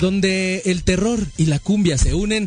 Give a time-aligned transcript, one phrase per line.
[0.00, 2.46] donde el terror y la cumbia se unen.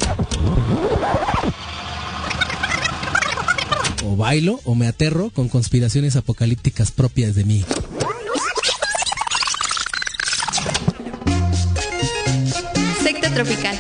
[4.06, 7.64] O bailo o me aterro con conspiraciones apocalípticas propias de mí.
[13.04, 13.80] Secta Tropical.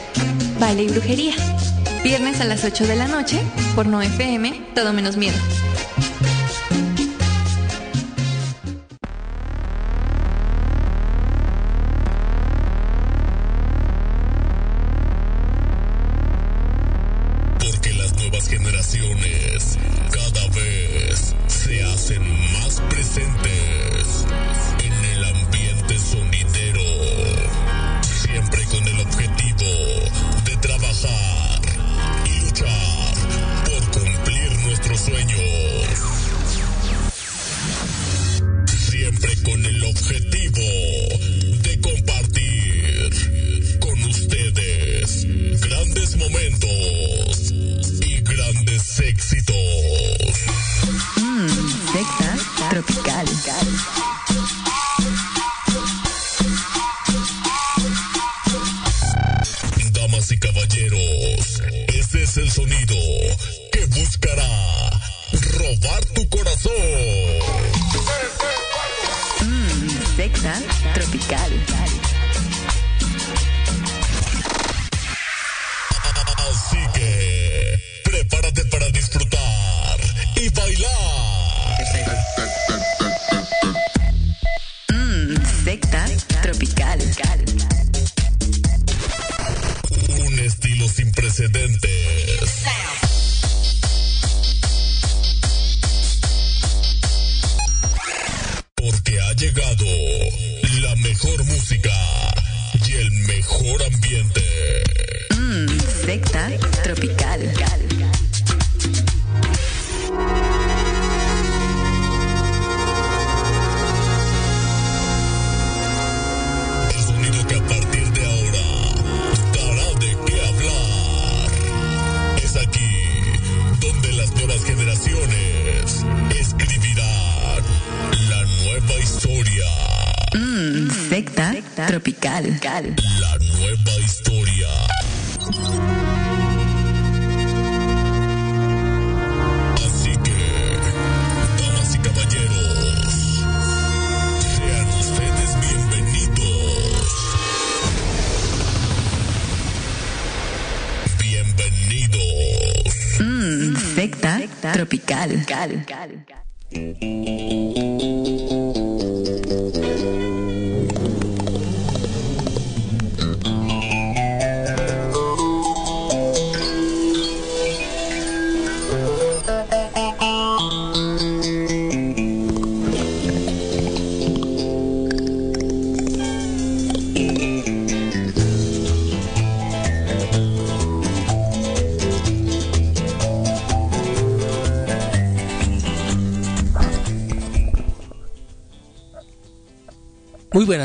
[0.60, 1.34] Baile y brujería.
[2.04, 3.42] Viernes a las 8 de la noche
[3.76, 5.38] por No FM, todo menos miedo.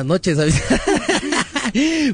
[0.05, 0.39] Buenas noches,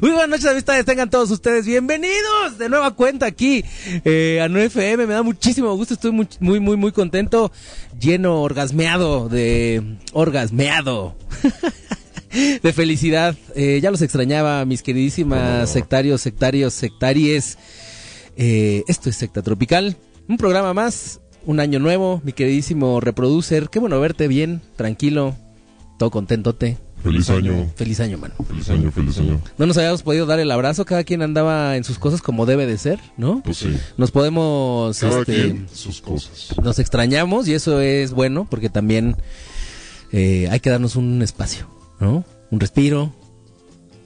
[0.01, 0.85] Muy buenas noches, amistades.
[0.85, 3.63] Tengan todos ustedes bienvenidos de nueva cuenta aquí
[4.03, 5.07] eh, a 9FM.
[5.07, 5.93] Me da muchísimo gusto.
[5.93, 7.51] Estoy muy, muy, muy, muy contento.
[7.99, 9.97] Lleno, orgasmeado de.
[10.13, 11.15] Orgasmeado.
[12.63, 13.35] de felicidad.
[13.55, 17.57] Eh, ya los extrañaba, mis queridísimas sectarios, sectarios, sectaries.
[18.35, 19.95] Eh, esto es Secta Tropical.
[20.27, 21.21] Un programa más.
[21.45, 23.69] Un año nuevo, mi queridísimo reproducer.
[23.69, 25.35] Qué bueno verte bien, tranquilo,
[25.99, 26.77] todo contentote.
[27.05, 28.33] Feliz año, Feliz año, mano.
[28.47, 29.39] feliz año, feliz año.
[29.59, 32.65] No nos habíamos podido dar el abrazo, cada quien andaba en sus cosas como debe
[32.65, 33.41] de ser, ¿no?
[33.43, 36.55] Pues sí, Nos podemos, cada este, quien sus cosas.
[36.63, 39.15] nos extrañamos y eso es bueno porque también
[40.11, 41.67] eh, hay que darnos un espacio,
[41.99, 42.25] ¿no?
[42.49, 43.13] Un respiro.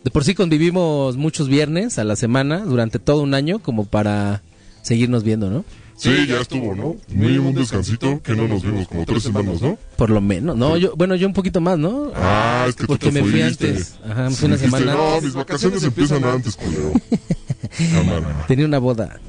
[0.04, 4.44] De por sí convivimos muchos viernes a la semana durante todo un año como para
[4.82, 5.64] seguirnos viendo, ¿no?
[6.00, 6.96] Sí, ya estuvo, ¿no?
[7.10, 9.78] Mínimo un descansito, que no nos vimos como tres semanas, ¿no?
[9.98, 12.12] Por lo menos, no, yo, bueno, yo un poquito más, ¿no?
[12.16, 13.68] Ah, es que Porque tú te me fui fuiste.
[13.68, 13.96] antes.
[14.10, 15.24] Ajá, me Sí, fui una dijiste, semana No, antes".
[15.26, 16.94] mis vacaciones empiezan antes, culero.
[17.94, 18.46] Cámara.
[18.48, 19.20] Tenía una boda.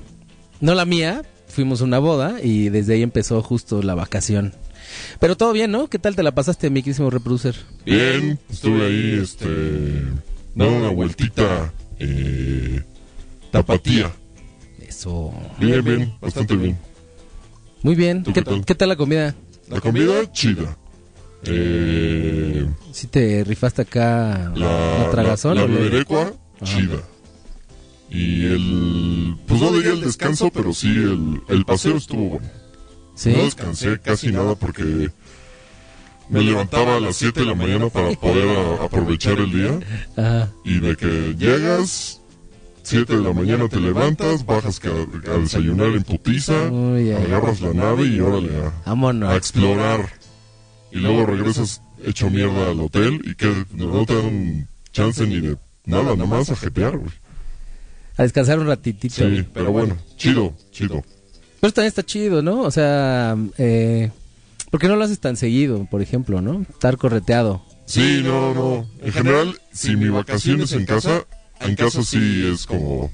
[0.61, 4.55] No la mía, fuimos a una boda y desde ahí empezó justo la vacación.
[5.19, 5.89] Pero todo bien, ¿no?
[5.89, 7.57] ¿Qué tal te la pasaste, mi querísimo reproducer?
[7.85, 9.47] Bien, estuve ahí, este...
[10.55, 12.83] Dando una vueltita, eh...
[13.51, 14.13] Tapatía.
[15.01, 15.33] Eso.
[15.59, 16.77] Bien, bien, bastante bien.
[17.83, 18.23] Muy bien.
[18.23, 18.65] ¿Tú ¿Qué, qué tal?
[18.67, 19.35] qué tal la comida?
[19.71, 20.77] La comida, chida.
[21.45, 22.69] Eh...
[22.93, 25.55] ¿Sí te rifaste acá La, la tragazón?
[25.55, 26.99] la, la beberecua, chida.
[28.11, 29.37] Y el.
[29.47, 32.49] Pues no diría el descanso, pero sí el, el paseo estuvo bueno.
[33.15, 33.31] Sí.
[33.35, 35.09] No descansé casi nada porque
[36.29, 39.81] me levantaba a las 7 de la mañana para poder a- aprovechar el día.
[40.17, 40.53] Ajá.
[40.65, 42.20] Y de que llegas,
[42.91, 48.09] 7 de la mañana te levantas, bajas a, desayunar en putiza, Uy, agarras la nave
[48.09, 49.37] y órale a, a Vámonos.
[49.37, 50.09] explorar.
[50.91, 55.57] Y luego regresas hecho mierda al hotel y que no te dan chance ni de
[55.85, 57.13] nada, nada más a jetear, güey.
[58.17, 59.15] A descansar un ratitito.
[59.15, 61.05] Sí, pero bueno, chido, chido.
[61.61, 62.63] Pero también está chido, ¿no?
[62.63, 64.11] O sea, eh,
[64.69, 66.63] ¿por qué no lo haces tan seguido, por ejemplo, no?
[66.69, 67.65] Estar correteado.
[67.87, 68.91] Sí, no, no.
[69.01, 71.25] En general, si mi vacación es en casa,
[71.61, 73.11] en casa sí es como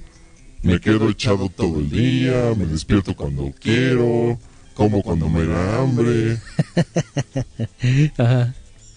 [0.63, 4.39] me quedo echado todo el día, me despierto cuando quiero,
[4.75, 6.39] como cuando me da hambre.
[8.19, 8.55] Ajá.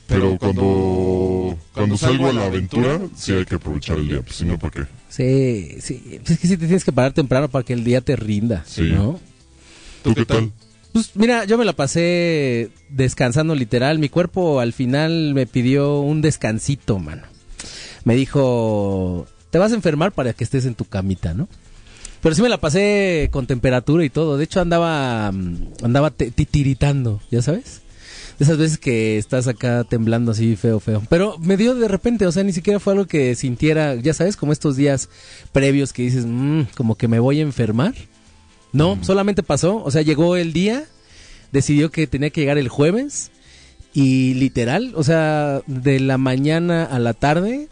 [0.07, 4.45] Pero cuando cuando salgo a la aventura, sí hay que aprovechar el día, pues si
[4.45, 4.85] no, ¿para qué?
[5.09, 6.19] Sí, sí.
[6.25, 8.89] Es que sí te tienes que parar temprano para que el día te rinda, Sí.
[8.91, 9.19] ¿no?
[10.03, 10.51] ¿Tú qué tal?
[10.93, 13.99] Pues mira, yo me la pasé descansando literal.
[13.99, 17.23] Mi cuerpo al final me pidió un descansito, mano.
[18.03, 21.47] Me dijo, te vas a enfermar para que estés en tu camita, ¿no?
[22.21, 24.37] Pero sí me la pasé con temperatura y todo.
[24.37, 27.81] De hecho andaba, mm, andaba titiritando, ¿ya sabes?
[28.37, 31.01] De esas veces que estás acá temblando así feo, feo.
[31.09, 34.37] Pero me dio de repente, o sea, ni siquiera fue algo que sintiera, ya sabes,
[34.37, 35.09] como estos días
[35.51, 37.93] previos que dices, "Mm, como que me voy a enfermar.
[38.71, 40.85] No, solamente pasó, o sea, llegó el día,
[41.51, 43.31] decidió que tenía que llegar el jueves
[43.93, 47.67] y literal, o sea, de la mañana a la tarde,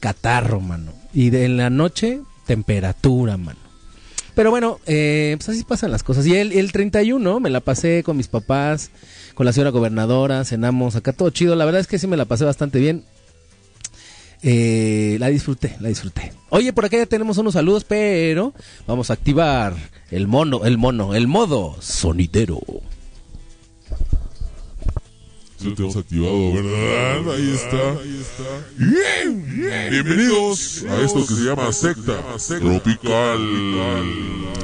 [0.00, 0.92] catarro, mano.
[1.14, 3.60] Y en la noche, temperatura, mano.
[4.34, 6.26] Pero bueno, eh, pues así pasan las cosas.
[6.26, 8.90] Y el, el 31 me la pasé con mis papás,
[9.34, 11.56] con la señora gobernadora, cenamos acá, todo chido.
[11.56, 13.04] La verdad es que sí me la pasé bastante bien.
[14.42, 16.32] Eh, la disfruté, la disfruté.
[16.48, 18.54] Oye, por acá ya tenemos unos saludos, pero
[18.86, 19.74] vamos a activar
[20.10, 22.60] el mono, el mono, el modo sonidero.
[25.62, 27.34] Ya te hemos activado, ¿verdad?
[27.34, 27.98] Ahí está.
[28.78, 32.16] Bien, Bienvenidos a esto que se llama Secta
[32.48, 33.40] Tropical.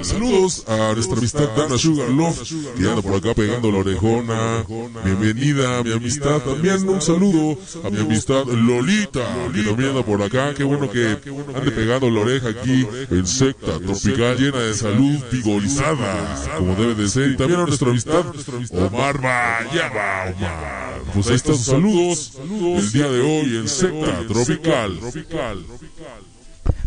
[0.00, 2.40] Saludos a nuestra amistad Dana Sugar Love,
[2.76, 4.64] que por acá pegando la orejona.
[5.04, 6.40] Bienvenida a mi amistad.
[6.40, 10.54] También un saludo a mi amistad Lolita, que también anda por acá.
[10.54, 11.18] Qué bueno que
[11.54, 17.08] ande pegando la oreja aquí en Secta Tropical, llena de salud, vigorizada, como debe de
[17.08, 17.32] ser.
[17.32, 18.24] Y también a nuestra amistad
[18.72, 20.85] Omar Vallaba, Omar.
[21.14, 22.32] Pues ahí están sus saludos
[22.78, 24.98] el día de hoy en Secta Tropical.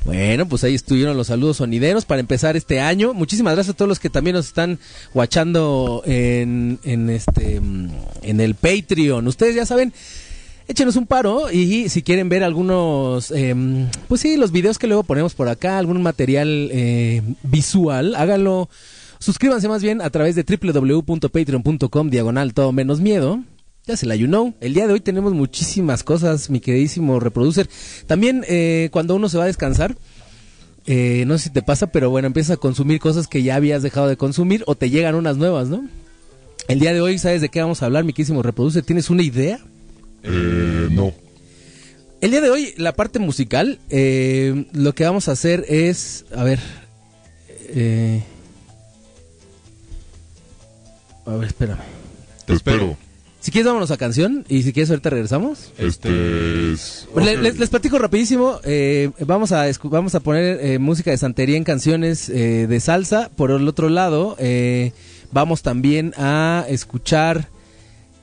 [0.06, 3.14] Bueno, pues ahí estuvieron los saludos sonideros para empezar este año.
[3.14, 4.80] Muchísimas gracias a todos los que también nos están
[5.14, 7.90] watchando en, en este mm,
[8.24, 9.28] en el Patreon.
[9.28, 9.94] Ustedes ya saben,
[10.68, 15.04] échenos un paro y si quieren ver algunos, em, pues sí, los videos que luego
[15.04, 18.70] ponemos por acá, algún material eh, visual, háganlo.
[19.20, 23.44] Suscríbanse más bien a través de www.patreon.com diagonal todo menos miedo.
[23.90, 24.54] Ya se la you know.
[24.62, 27.68] El día de hoy tenemos muchísimas cosas, mi queridísimo reproducer.
[28.06, 29.98] También eh, cuando uno se va a descansar,
[30.86, 33.82] eh, no sé si te pasa, pero bueno, empiezas a consumir cosas que ya habías
[33.82, 35.90] dejado de consumir o te llegan unas nuevas, ¿no?
[36.68, 38.84] El día de hoy, ¿sabes de qué vamos a hablar, mi queridísimo reproducer?
[38.84, 39.60] ¿Tienes una idea?
[40.22, 41.12] Eh, no.
[42.22, 46.44] El día de hoy, la parte musical, eh, lo que vamos a hacer es, a
[46.44, 46.60] ver,
[47.70, 48.22] eh,
[51.26, 51.82] a ver, espérame.
[52.46, 52.96] Te espero.
[53.50, 55.72] Si quieres, vámonos a canción y si quieres, ahorita regresamos.
[55.80, 57.08] Este es...
[57.16, 57.42] Le- ok.
[57.42, 58.60] les, les platico rapidísimo.
[58.64, 62.80] eh, vamos a escu- vamos a poner eh, música de santería en canciones eh, de
[62.80, 63.32] salsa.
[63.36, 64.92] Por el otro lado, eh,
[65.32, 67.50] vamos también a escuchar.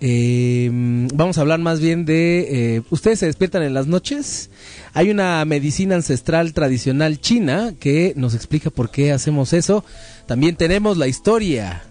[0.01, 2.77] eh, vamos a hablar más bien de.
[2.77, 4.51] eh, Ustedes se despiertan en las noches.
[4.95, 9.85] Hay una medicina ancestral tradicional china que nos explica por qué hacemos eso.
[10.27, 11.83] También tenemos la historia.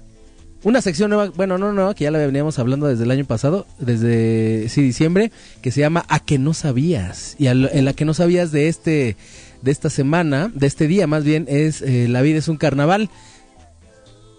[0.65, 3.67] Una sección nueva, bueno, no nueva, que ya la veníamos hablando desde el año pasado,
[3.79, 5.31] desde sí, diciembre,
[5.61, 7.35] que se llama A que no sabías.
[7.37, 9.15] Y al- en la que no sabías de este,
[9.61, 13.11] de esta semana, de este día más bien, es eh, La vida es un carnaval.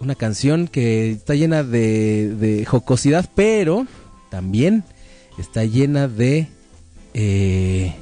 [0.01, 3.87] Una canción que está llena de, de jocosidad, pero
[4.29, 4.83] también
[5.39, 6.47] está llena de.
[7.13, 7.95] eh,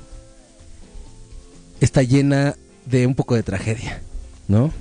[1.80, 2.56] está llena
[2.88, 4.02] de un poco de tragedia,
[4.48, 4.74] ¿no?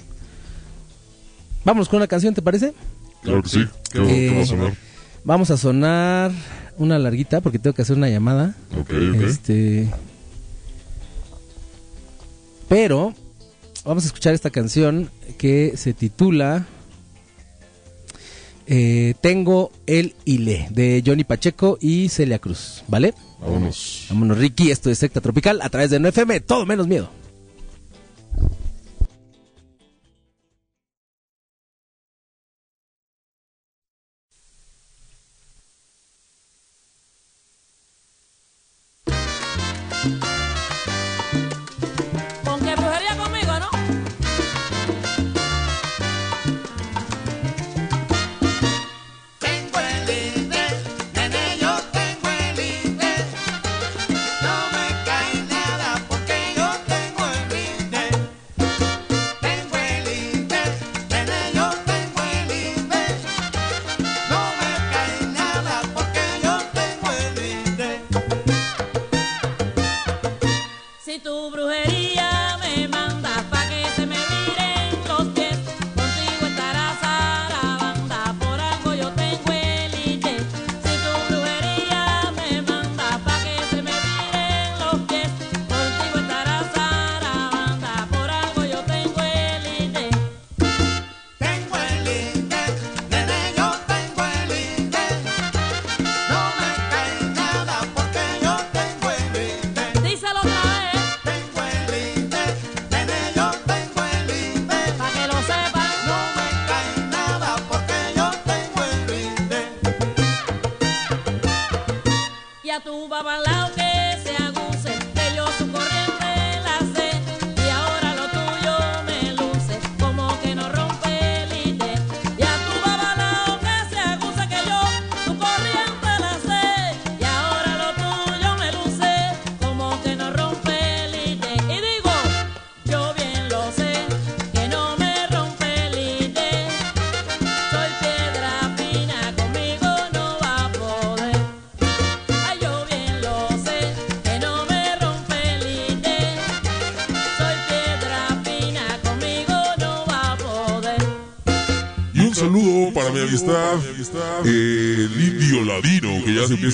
[1.64, 2.72] Vamos con una canción, ¿te parece?
[3.24, 3.66] Claro que sí.
[3.90, 4.74] ¿Qué, Eh, qué va a sonar?
[5.24, 6.30] Vamos a sonar
[6.76, 8.54] una larguita porque tengo que hacer una llamada.
[8.78, 9.22] Ok, ok.
[9.22, 9.88] Este.
[12.68, 13.14] Pero
[13.84, 16.66] vamos a escuchar esta canción que se titula
[18.66, 23.14] eh, Tengo el Ile de Johnny Pacheco y Celia Cruz, ¿vale?
[23.40, 24.06] Vámonos.
[24.08, 24.70] Vámonos, Ricky.
[24.70, 26.40] Esto es Secta Tropical a través de NFM.
[26.40, 27.10] Todo menos miedo.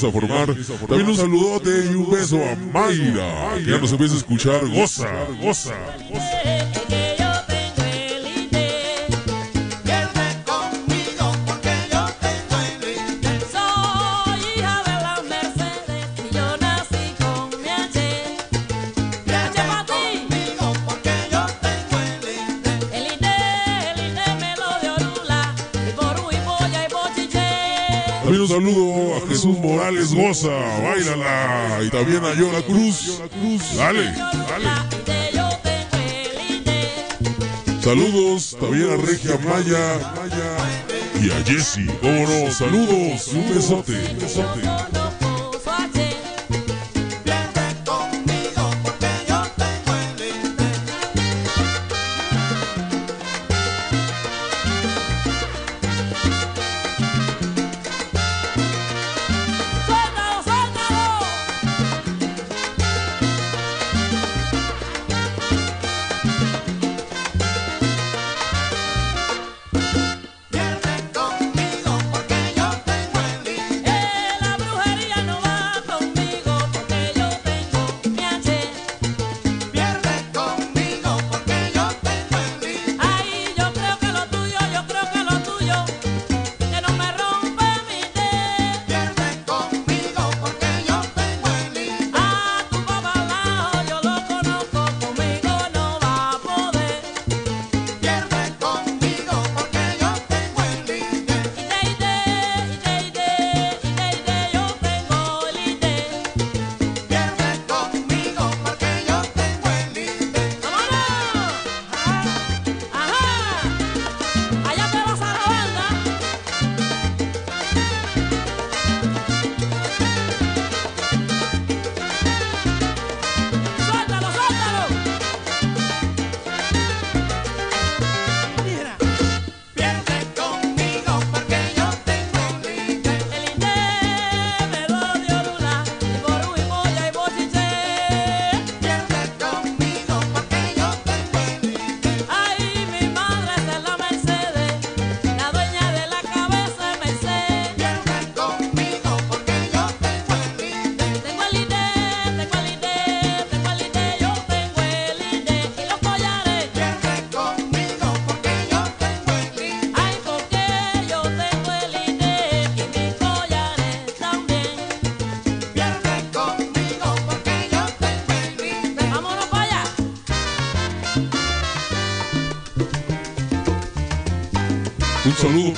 [0.08, 0.46] A formar.
[0.88, 4.66] También un saludote y un beso a Mayra, que ya nos empieza a escuchar.
[4.68, 5.08] Goza,
[5.40, 5.74] goza.
[32.00, 33.20] También a Yola Cruz.
[33.76, 34.04] Dale,
[34.48, 34.70] dale.
[37.82, 39.98] Saludos también a Regia Maya
[41.20, 41.86] y a Jessy.
[42.00, 44.89] Cómo no, saludos, un besote, un besote.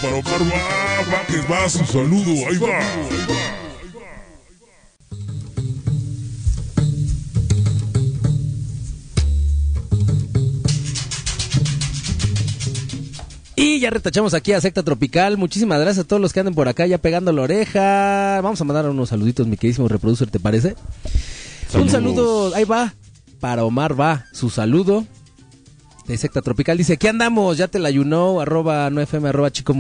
[0.03, 0.41] Para Omar.
[0.43, 2.49] Va, va, que va su saludo.
[2.49, 2.81] Ahí va.
[13.55, 15.39] Y ya retachamos aquí a Secta Tropical.
[15.39, 18.41] Muchísimas gracias a todos los que anden por acá ya pegando la oreja.
[18.43, 20.75] Vamos a mandar unos saluditos, mi queridísimo reproducer, ¿te parece?
[21.75, 22.93] Un saludo, ahí va,
[23.41, 25.07] para Omar va, su saludo
[26.07, 26.79] de Secta Tropical.
[26.79, 29.75] Dice, aquí andamos, ya te la ayunó, arroba no fm, arroba chico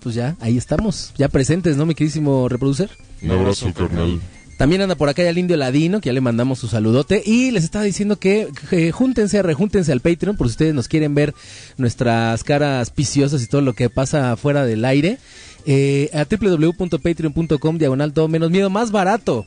[0.00, 2.90] pues ya, ahí estamos, ya presentes, ¿no, mi queridísimo reproducer?
[3.22, 4.20] Un abrazo, carnal.
[4.56, 7.22] También anda por acá ya el indio ladino, que ya le mandamos su saludote.
[7.24, 8.48] Y les estaba diciendo que,
[8.92, 11.34] júntense, rejúntense al Patreon, por si ustedes nos quieren ver
[11.76, 15.18] nuestras caras piciosas y todo lo que pasa fuera del aire.
[15.66, 19.46] Eh, a www.patreon.com, diagonal todo menos miedo, más barato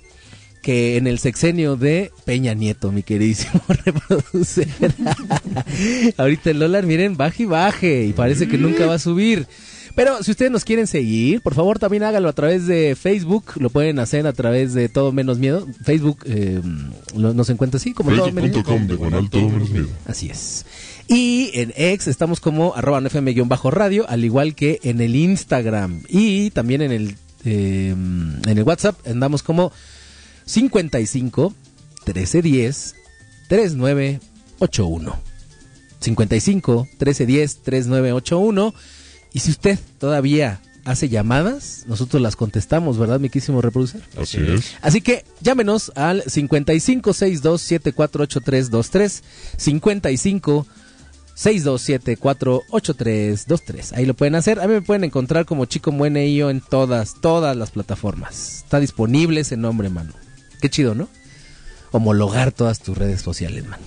[0.62, 4.68] que en el sexenio de Peña Nieto, mi queridísimo reproducer.
[6.18, 9.48] Ahorita el dólar, miren, baje y baje, y parece que nunca va a subir.
[9.96, 13.70] Pero si ustedes nos quieren seguir, por favor también háganlo a través de Facebook, lo
[13.70, 15.68] pueden hacer a través de Todo Menos Miedo.
[15.84, 16.62] Facebook eh,
[17.16, 18.51] nos encuentra así como Todo Menos
[19.72, 19.88] Miedo.
[20.06, 20.66] Así es.
[21.08, 26.04] Y en X estamos como arroba nfm-radio, al igual que en el Instagram.
[26.08, 29.72] Y también en el, eh, en el WhatsApp andamos como
[30.50, 31.53] 55
[32.06, 32.96] 1310
[33.48, 35.20] 3981.
[36.00, 38.74] 55 1310 3981.
[39.32, 44.01] Y si usted todavía hace llamadas, nosotros las contestamos, ¿verdad, mi quísimo reproducer?
[44.20, 44.75] Así es.
[44.82, 49.22] Así que llámenos al 5562748323
[49.56, 50.65] 55
[51.36, 53.95] 627-48323.
[53.95, 54.60] Ahí lo pueden hacer.
[54.60, 58.63] A mí me pueden encontrar como Chico Mueneio en todas, todas las plataformas.
[58.63, 60.12] Está disponible ese nombre, mano.
[60.62, 61.10] Qué chido, ¿no?
[61.91, 63.84] Homologar todas tus redes sociales, mano.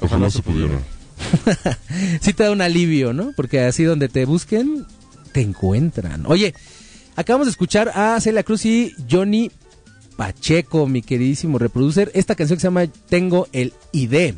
[0.00, 0.78] Ojalá se pudiera.
[2.20, 3.32] sí te da un alivio, ¿no?
[3.36, 4.86] Porque así donde te busquen,
[5.32, 6.24] te encuentran.
[6.26, 6.54] Oye,
[7.16, 9.50] acabamos de escuchar a Celia Cruz y Johnny
[10.16, 12.10] Pacheco, mi queridísimo reproducer.
[12.14, 14.34] Esta canción que se llama Tengo el ID.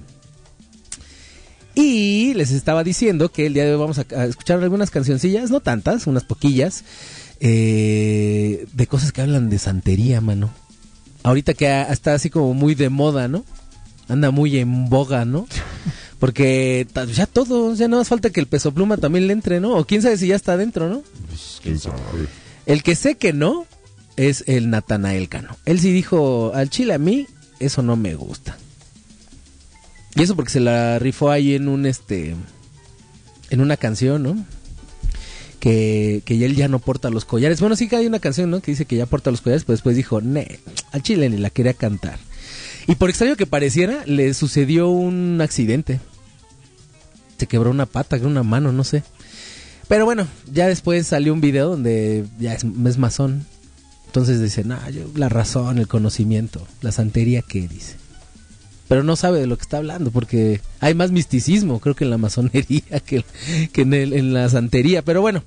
[1.75, 5.51] Y les estaba diciendo que el día de hoy vamos a, a escuchar algunas cancioncillas,
[5.51, 6.85] no tantas, unas poquillas,
[7.41, 10.51] eh, de cosas que hablan de santería, mano.
[11.27, 13.45] Ahorita que está así como muy de moda, ¿no?
[14.07, 15.49] Anda muy en boga, ¿no?
[16.21, 19.75] Porque ya todo, ya no más falta que el peso pluma también le entre, ¿no?
[19.77, 21.03] O quién sabe si ya está adentro, ¿no?
[21.27, 21.97] Pues quién sabe.
[22.65, 23.67] El que sé que no
[24.17, 25.57] es el Natanael Cano.
[25.65, 27.27] Él sí dijo, al chile a mí,
[27.59, 28.57] eso no me gusta.
[30.15, 32.37] Y eso porque se la rifó ahí en un este
[33.51, 34.47] en una canción, ¿no?
[35.71, 37.61] Que, él ya no porta los collares.
[37.61, 38.61] Bueno, sí que hay una canción, ¿no?
[38.61, 40.61] Que dice que ya porta los collares, pero después dijo, ne,
[40.93, 42.19] al chile ni la quería cantar.
[42.87, 45.99] Y por extraño que pareciera, le sucedió un accidente.
[47.39, 49.03] Se quebró una pata, una mano, no sé.
[49.89, 53.45] Pero bueno, ya después salió un video donde ya es, es masón.
[54.07, 57.97] Entonces dice, nah, yo, la razón, el conocimiento, la santería que dice.
[58.89, 62.11] Pero no sabe de lo que está hablando porque hay más misticismo, creo que en
[62.11, 63.25] la masonería que,
[63.73, 65.03] que en, el- en la santería.
[65.03, 65.43] Pero bueno,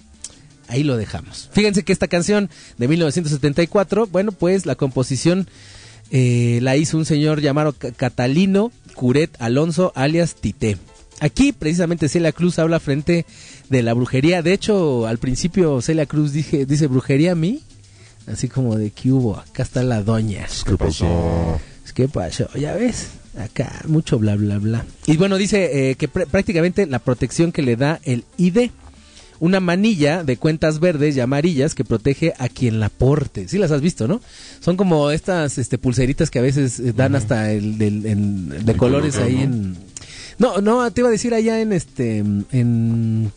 [0.69, 1.49] ahí lo dejamos.
[1.51, 5.47] Fíjense que esta canción de 1974, bueno, pues la composición
[6.11, 10.77] eh, la hizo un señor llamado Ca- Catalino Curet Alonso, alias Tité.
[11.21, 13.25] Aquí precisamente Celia Cruz habla frente
[13.69, 14.41] de la brujería.
[14.41, 17.61] De hecho, al principio Celia Cruz dije, dice brujería a mí.
[18.27, 20.45] Así como de que hubo, acá está la doña.
[20.65, 21.59] ¿Qué pasó?
[21.95, 22.47] ¿Qué pasó?
[22.53, 24.85] Ya ves, acá mucho bla bla bla.
[25.07, 28.69] Y bueno, dice eh, que pr- prácticamente la protección que le da el ID,
[29.39, 33.47] una manilla de cuentas verdes y amarillas que protege a quien la porte.
[33.47, 34.21] Sí las has visto, ¿no?
[34.59, 38.71] Son como estas este, pulseritas que a veces eh, dan hasta el del- en- de
[38.71, 39.41] El colores color, ahí ¿no?
[39.43, 39.77] en...
[40.37, 42.17] No, no, te iba a decir allá en este...
[42.19, 43.31] en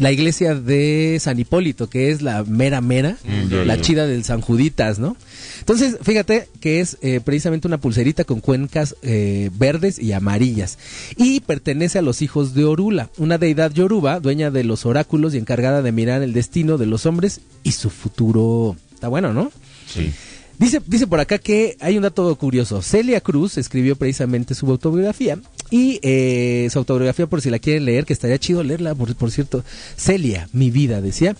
[0.00, 4.40] la iglesia de San Hipólito, que es la mera mera, Mm, la chida del San
[4.40, 5.16] Juditas, ¿no?
[5.60, 10.78] Entonces, fíjate que es eh, precisamente una pulserita con cuencas eh, verdes y amarillas.
[11.16, 15.38] Y pertenece a los hijos de Orula, una deidad yoruba, dueña de los oráculos y
[15.38, 18.76] encargada de mirar el destino de los hombres y su futuro.
[18.94, 19.52] Está bueno, ¿no?
[19.86, 20.12] Sí.
[20.58, 22.82] Dice, dice por acá que hay un dato curioso.
[22.82, 25.38] Celia Cruz escribió precisamente su autobiografía
[25.70, 29.30] y eh, su autobiografía, por si la quieren leer, que estaría chido leerla, por, por
[29.30, 29.64] cierto.
[29.96, 31.36] Celia, mi vida, decía.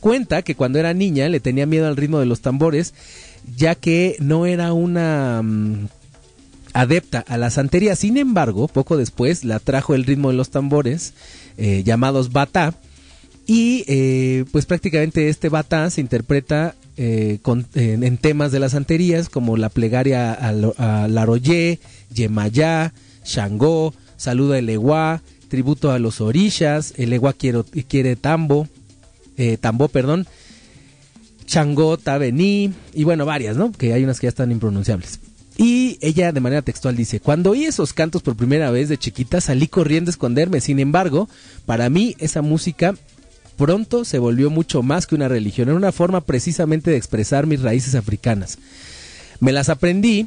[0.00, 2.92] Cuenta que cuando era niña le tenía miedo al ritmo de los tambores,
[3.56, 5.88] ya que no era una mm,
[6.72, 7.96] adepta a la santería.
[7.96, 11.14] Sin embargo, poco después la trajo el ritmo de los tambores,
[11.56, 12.74] eh, llamados bata,
[13.46, 19.28] y eh, pues prácticamente este bata se interpreta eh, con- en, temas de las santerías
[19.28, 20.48] como la plegaria a,
[21.04, 21.80] a Laroye,
[22.14, 22.92] Yemayá,
[23.24, 28.68] Shango, Saluda el Eguá, tributo a los orishas, el Eguá quiero- quiere tambo,
[29.36, 30.26] eh, tambo, perdón,
[31.46, 33.72] Changó, Tabení, y bueno, varias, ¿no?
[33.72, 35.18] Que hay unas que ya están impronunciables.
[35.58, 39.40] Y ella de manera textual dice, cuando oí esos cantos por primera vez de chiquita
[39.40, 41.28] salí corriendo a esconderme, sin embargo,
[41.66, 42.94] para mí esa música
[43.58, 47.60] pronto se volvió mucho más que una religión, era una forma precisamente de expresar mis
[47.60, 48.58] raíces africanas.
[49.40, 50.26] Me las aprendí,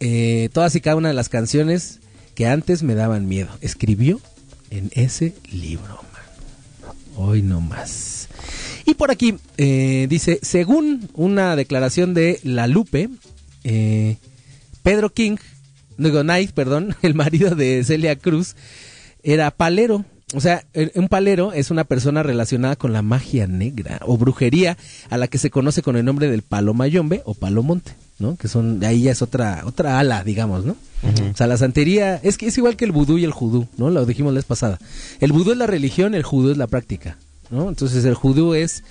[0.00, 2.00] eh, todas y cada una de las canciones
[2.34, 3.50] que antes me daban miedo.
[3.60, 4.20] Escribió
[4.70, 6.00] en ese libro.
[7.16, 8.28] Hoy no más.
[8.86, 13.10] Y por aquí eh, dice, según una declaración de La Lupe,
[13.64, 14.16] eh,
[14.82, 15.36] Pedro King,
[15.98, 18.56] digo, Knight, perdón, el marido de Celia Cruz,
[19.22, 20.04] era palero.
[20.32, 20.64] O sea,
[20.94, 24.76] un palero es una persona relacionada con la magia negra o brujería
[25.08, 28.36] a la que se conoce con el nombre del palo mayombe o palo monte, ¿no?
[28.36, 30.76] Que son, ahí ya es otra, otra ala, digamos, ¿no?
[31.02, 33.90] O sea, la santería es que es igual que el vudú y el judú, ¿no?
[33.90, 34.78] Lo dijimos la vez pasada.
[35.18, 37.18] El vudú es la religión, el judú es la práctica,
[37.50, 37.68] ¿no?
[37.68, 38.84] Entonces el judú es,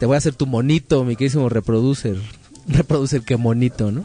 [0.00, 2.16] te voy a hacer tu monito, mi queridísimo reproducer,
[2.66, 4.04] reproducer qué monito, ¿no?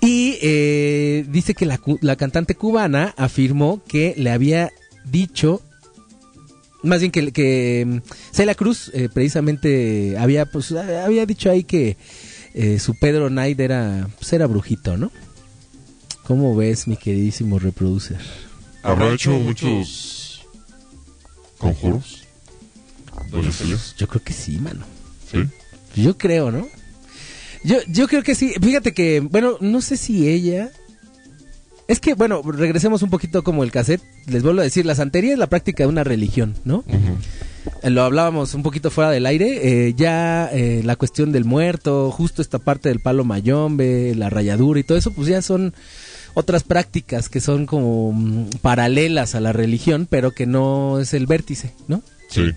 [0.00, 4.70] Y eh, dice que la cantante cubana afirmó que le había
[5.04, 5.62] dicho,
[6.82, 7.98] más bien que, que mm,
[8.32, 11.96] Celia Cruz eh, precisamente había, pues, había dicho ahí que
[12.54, 15.10] eh, su Pedro Knight era, pues era brujito, ¿no?
[16.24, 18.18] ¿Cómo ves, mi queridísimo reproducer?
[18.82, 20.44] ¿Habrá hecho muchos
[21.58, 22.24] conjuros?
[23.96, 24.84] Yo creo que sí, mano.
[25.30, 25.48] ¿Sí?
[26.00, 26.68] Yo creo, ¿no?
[27.64, 28.54] Yo, yo creo que sí.
[28.60, 30.70] Fíjate que, bueno, no sé si ella...
[31.88, 34.02] Es que, bueno, regresemos un poquito como el cassette.
[34.26, 36.84] Les vuelvo a decir, la santería es la práctica de una religión, ¿no?
[37.82, 39.88] Lo hablábamos un poquito fuera del aire.
[39.88, 44.80] eh, ya eh, la cuestión del muerto, justo esta parte del palo mayombe, la rayadura
[44.80, 45.74] y todo eso, pues ya son
[46.34, 51.26] otras prácticas que son como mm, paralelas a la religión, pero que no es el
[51.26, 52.02] vértice, ¿no?
[52.28, 52.52] Sí.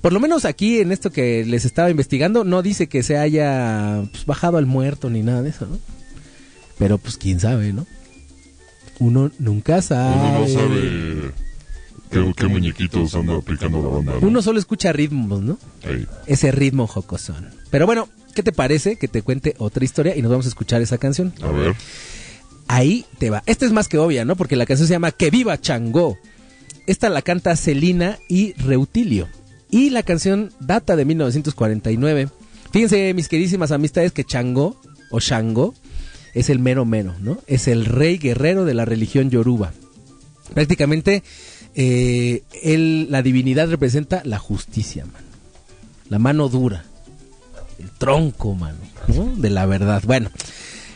[0.00, 4.02] Por lo menos aquí en esto que les estaba investigando, no dice que se haya
[4.10, 5.78] pues, bajado al muerto ni nada de eso, ¿no?
[6.78, 7.86] Pero pues quién sabe, ¿no?
[8.98, 10.14] Uno nunca sabe.
[10.14, 11.32] Uno no sabe
[12.10, 14.12] qué, qué muñequitos anda aplicando la banda.
[14.20, 14.28] ¿no?
[14.28, 15.58] Uno solo escucha ritmos, ¿no?
[16.26, 17.50] Ese ritmo jocosón.
[17.70, 20.82] Pero bueno, ¿qué te parece que te cuente otra historia y nos vamos a escuchar
[20.82, 21.32] esa canción?
[21.42, 21.74] A ver.
[22.68, 23.42] Ahí te va.
[23.46, 24.36] Esta es más que obvia, ¿no?
[24.36, 26.16] Porque la canción se llama Que viva Changó.
[26.86, 29.28] Esta la canta Celina y Reutilio.
[29.70, 32.28] Y la canción data de 1949.
[32.72, 34.80] Fíjense, mis queridísimas amistades, que Changó
[35.10, 35.74] o Shango
[36.34, 37.38] es el mero mero, ¿no?
[37.46, 39.72] Es el rey guerrero de la religión yoruba.
[40.54, 41.22] Prácticamente,
[41.74, 42.42] eh,
[43.08, 45.26] la divinidad representa la justicia, mano.
[46.08, 46.84] La mano dura.
[47.78, 49.34] El tronco, mano, ¿no?
[49.36, 50.02] De la verdad.
[50.06, 50.30] Bueno,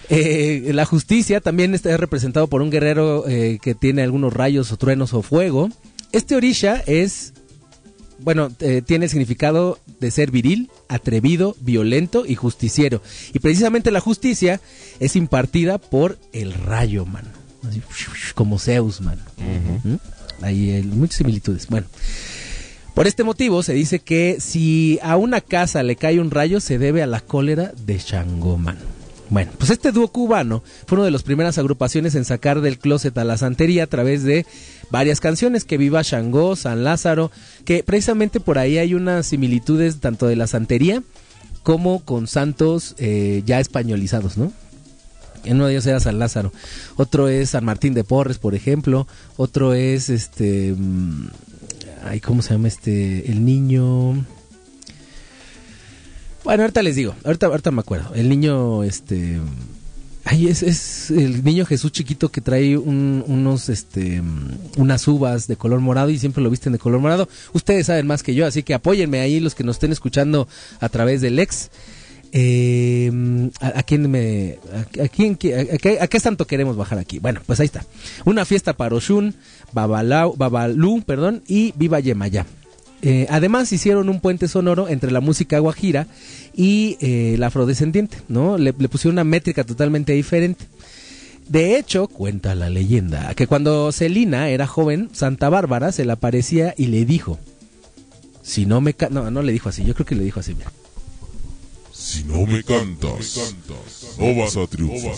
[0.08, 4.76] eh, la justicia también está representado por un guerrero eh, que tiene algunos rayos o
[4.76, 5.70] truenos o fuego.
[6.12, 7.34] Este orisha es,
[8.18, 13.02] bueno, eh, tiene el significado de ser viril, atrevido, violento y justiciero.
[13.32, 14.60] Y precisamente la justicia
[15.00, 17.28] es impartida por el rayo, mano.
[17.68, 17.82] Así,
[18.34, 19.22] como Zeus, mano.
[19.84, 19.96] ¿Mm?
[20.42, 21.66] Hay muchas similitudes.
[21.68, 21.86] Bueno.
[22.94, 26.78] Por este motivo se dice que si a una casa le cae un rayo se
[26.78, 28.95] debe a la cólera de Shango, mano.
[29.28, 33.16] Bueno, pues este dúo cubano fue una de las primeras agrupaciones en sacar del closet
[33.18, 34.46] a la santería a través de
[34.90, 37.32] varias canciones, que viva Shango, San Lázaro,
[37.64, 41.02] que precisamente por ahí hay unas similitudes tanto de la santería
[41.64, 44.52] como con santos eh, ya españolizados, ¿no?
[45.44, 46.52] En uno de ellos era San Lázaro,
[46.96, 51.28] otro es San Martín de Porres, por ejemplo, otro es este, mm,
[52.04, 53.30] ay, ¿cómo se llama este?
[53.30, 54.24] El niño,
[56.46, 58.14] bueno, ahorita les digo, ahorita, ahorita me acuerdo.
[58.14, 59.38] El niño, este.
[60.28, 64.20] Ay, es, es el niño Jesús chiquito que trae un- unos, este,
[64.76, 67.28] unas uvas de color morado y siempre lo visten de color morado.
[67.52, 70.48] Ustedes saben más que yo, así que apóyenme ahí los que nos estén escuchando
[70.80, 71.70] a través del ex.
[72.32, 73.10] Eh,
[73.60, 74.58] ¿a, a quién me,
[75.00, 77.20] a, quién, qui- a, qué, a qué santo queremos bajar aquí?
[77.20, 77.84] Bueno, pues ahí está.
[78.24, 79.34] Una fiesta para Oshun,
[79.72, 82.46] Babalau, Babalú, perdón, y Viva Yemayá.
[83.02, 86.06] Eh, además hicieron un puente sonoro entre la música guajira
[86.54, 88.56] y eh, el afrodescendiente, ¿no?
[88.58, 90.64] Le, le pusieron una métrica totalmente diferente.
[91.48, 96.74] De hecho, cuenta la leyenda, que cuando Celina era joven, Santa Bárbara se le aparecía
[96.76, 97.38] y le dijo,
[98.42, 98.94] si no me...
[98.94, 100.72] ca-" No, no le dijo así, yo creo que le dijo así, mira.
[101.92, 103.54] Si no me cantas,
[104.18, 105.14] no vas a triunfar.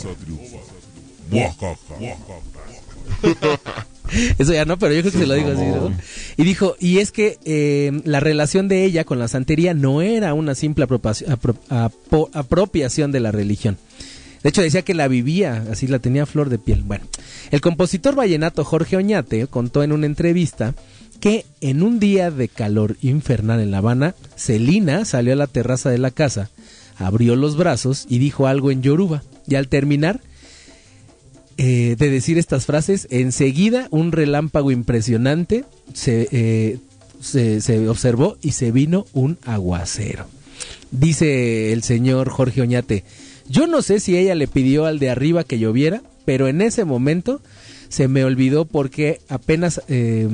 [4.39, 5.93] Eso ya no, pero yo creo que se lo dijo así, ¿no?
[6.37, 10.35] Y dijo, y es que eh, la relación de ella con la santería no era
[10.35, 13.79] una simple apropiación, de la religión.
[14.43, 16.83] De hecho, decía que la vivía, así la tenía flor de piel.
[16.83, 17.07] Bueno,
[17.51, 20.75] el compositor vallenato Jorge Oñate contó en una entrevista
[21.21, 25.91] que en un día de calor infernal en La Habana, Celina salió a la terraza
[25.91, 26.51] de la casa,
[26.97, 29.25] abrió los brazos y dijo algo en yoruba.
[29.49, 30.21] Y al terminar,
[31.59, 36.79] eh, de decir estas frases, enseguida un relámpago impresionante se, eh,
[37.21, 40.27] se, se observó y se vino un aguacero.
[40.93, 43.05] Dice el señor Jorge Oñate,
[43.49, 46.85] yo no sé si ella le pidió al de arriba que lloviera, pero en ese
[46.85, 47.41] momento
[47.89, 49.83] se me olvidó porque apenas...
[49.89, 50.29] eh,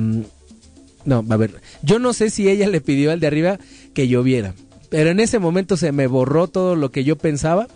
[1.05, 3.59] no, a ver, yo no sé si ella le pidió al de arriba
[3.93, 4.53] que lloviera,
[4.89, 7.67] pero en ese momento se me borró todo lo que yo pensaba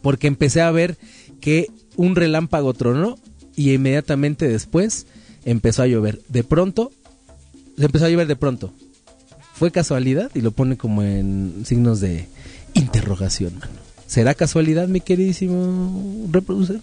[0.00, 0.96] porque empecé a ver
[1.40, 3.18] que un relámpago tronó
[3.56, 5.06] y inmediatamente después
[5.44, 6.20] empezó a llover.
[6.28, 6.90] De pronto,
[7.76, 8.72] se empezó a llover de pronto.
[9.54, 10.30] ¿Fue casualidad?
[10.34, 12.26] Y lo pone como en signos de
[12.74, 13.72] interrogación, mano.
[14.06, 16.80] ¿Será casualidad, mi queridísimo reproducer?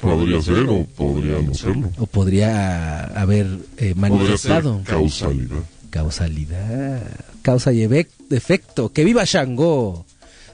[0.00, 1.90] Podría ser o podría no serlo.
[1.98, 3.46] ¿O podría haber
[3.78, 5.56] eh, Podría ser manifestado causalidad.
[5.90, 7.02] causalidad?
[7.42, 8.92] Causa y efecto.
[8.92, 10.04] ¡Que viva Shango!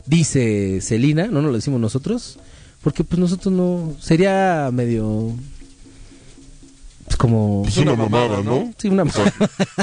[0.06, 2.38] Dice Celina, no nos lo decimos nosotros,
[2.82, 3.94] porque pues nosotros no...
[4.00, 5.32] Sería medio...
[7.04, 7.62] Pues como...
[7.62, 8.72] Pues una, mamada, ¿no?
[8.78, 9.32] Sí, una mamada.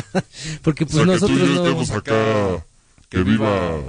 [0.62, 1.98] Porque pues nosotros que no...
[1.98, 2.66] Acá
[3.10, 3.80] que viva...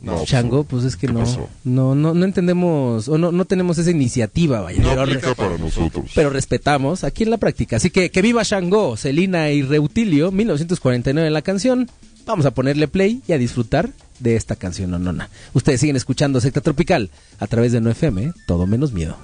[0.00, 1.24] No, Chango, pues es que no,
[1.64, 4.80] no, no, entendemos o no, no tenemos esa iniciativa, vaya.
[4.80, 6.12] No pero, para nosotros.
[6.14, 7.76] Pero respetamos aquí en la práctica.
[7.76, 11.90] Así que que viva Chango, Celina y Reutilio, 1949 en la canción.
[12.26, 15.30] Vamos a ponerle play y a disfrutar de esta canción nonona.
[15.52, 18.32] Ustedes siguen escuchando Secta Tropical a través de NoFM, ¿eh?
[18.46, 19.16] todo menos miedo.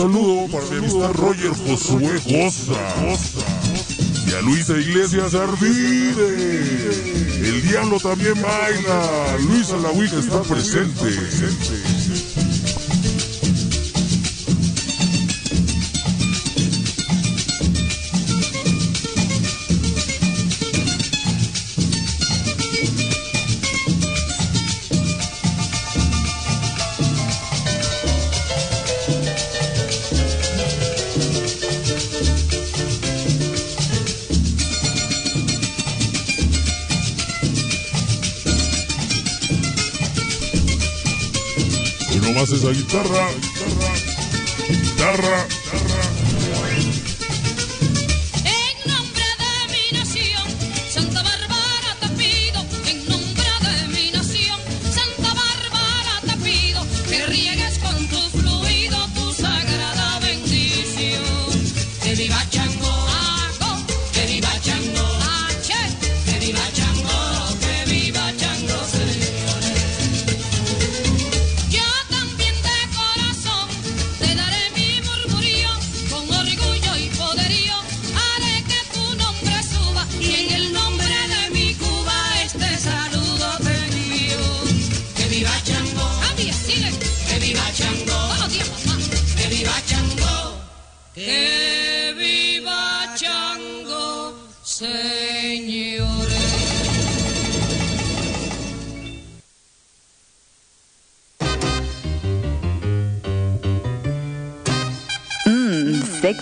[0.00, 2.72] saludo para mi amistad Roger Josué Goza.
[4.26, 6.28] Y a Luisa Iglesias Arvide.
[7.46, 9.36] El diablo también baila.
[9.46, 11.10] Luisa Lahuica está presente.
[42.60, 43.94] esa guitarra, guitarra,
[44.68, 45.59] guitarra.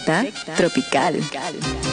[0.08, 1.88] Tropical.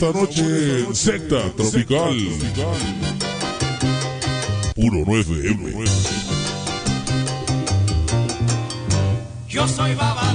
[0.00, 2.16] Esta noche en Secta Tropical.
[4.76, 5.88] Puro 9M.
[9.48, 10.27] Yo soy Babalú,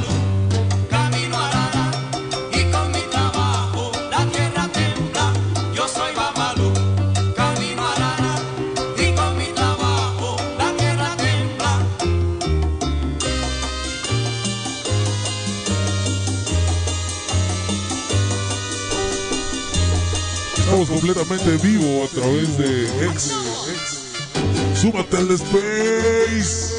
[23.67, 24.79] X.
[24.81, 26.73] Súmate al Space.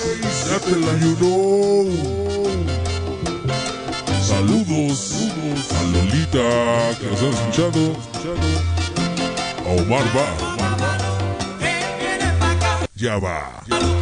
[0.48, 1.88] Ya te la you know.
[4.20, 5.30] Saludos
[5.70, 7.96] a Lolita que nos están escuchando.
[9.64, 10.26] A Omar va.
[12.96, 13.93] Ya va.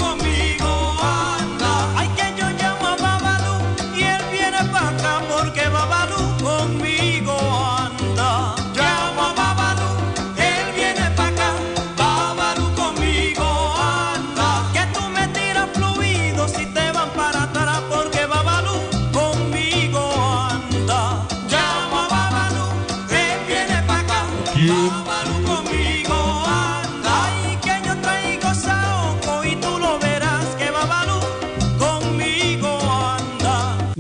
[24.65, 24.71] Un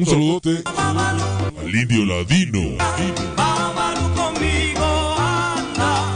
[0.06, 0.62] saludote
[1.60, 2.60] al indio ladino.
[4.14, 6.14] Conmigo anda.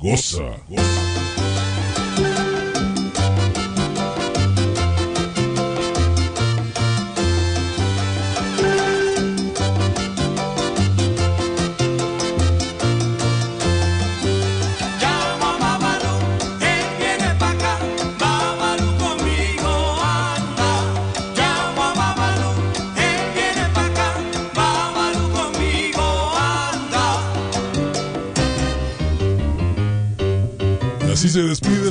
[0.00, 0.62] Goza.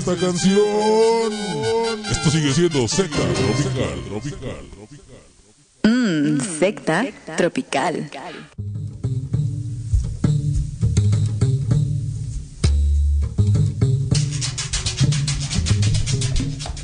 [0.01, 1.31] Esta canción.
[2.09, 3.99] Esto sigue siendo Secta Tropical.
[4.09, 4.65] Tropical.
[4.73, 5.21] Tropical.
[5.83, 7.05] Mmm, secta
[7.37, 8.09] tropical.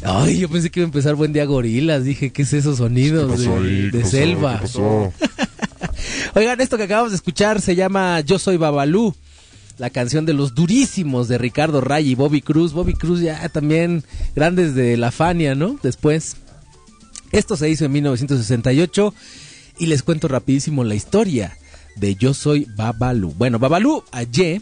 [0.03, 2.03] Ay, yo pensé que iba a empezar buen día gorilas.
[2.03, 3.82] Dije, ¿qué es esos sonidos ¿Qué pasó de, ahí?
[3.86, 4.11] de ¿Qué pasó?
[4.11, 4.53] selva?
[4.53, 5.13] ¿Qué pasó?
[6.36, 9.15] Oigan, esto que acabamos de escuchar se llama Yo Soy Babalú.
[9.78, 12.73] La canción de los durísimos de Ricardo Ray y Bobby Cruz.
[12.73, 14.03] Bobby Cruz ya también
[14.36, 15.80] grandes de la Fania, ¿no?
[15.84, 16.38] Después.
[17.32, 19.13] Esto se hizo en 1968
[19.80, 21.57] y les cuento rapidísimo la historia
[21.97, 23.34] de Yo Soy Babalú.
[23.38, 24.61] Bueno, Babalú Aye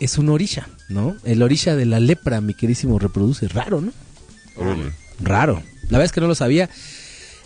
[0.00, 1.16] es un orisha, ¿no?
[1.24, 3.48] El orisha de la lepra, mi querísimo reproduce.
[3.48, 3.92] Raro, ¿no?
[5.20, 5.62] Raro.
[5.84, 6.70] La verdad es que no lo sabía.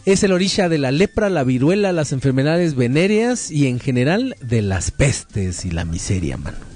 [0.04, 4.62] Es el orisha de la lepra, la viruela, las enfermedades venéreas y en general de
[4.62, 6.67] las pestes y la miseria, mano.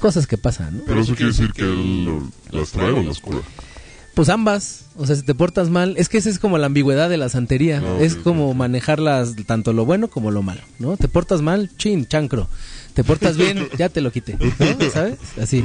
[0.00, 0.82] Cosas que pasan, ¿no?
[0.86, 3.38] Pero eso quiere decir que él lo- las trae o las cura.
[4.14, 4.86] Pues ambas.
[4.96, 7.28] O sea, si te portas mal, es que esa es como la ambigüedad de la
[7.28, 7.82] santería.
[7.84, 10.96] Ah, es como manejarlas tanto lo bueno como lo malo, ¿no?
[10.96, 12.48] Te portas mal, chin, chancro.
[12.94, 14.90] Te portas bien, ya te lo quité, ¿no?
[14.90, 15.16] ¿Sabes?
[15.40, 15.64] Así.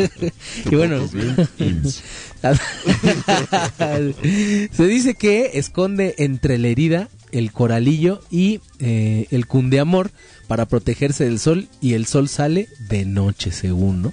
[0.70, 1.12] y bueno, portas
[1.58, 2.02] bien, ins.
[4.72, 10.10] se dice que esconde entre la herida el coralillo y eh, el cundeamor
[10.46, 14.12] para protegerse del sol y el sol sale de noche, según, ¿no?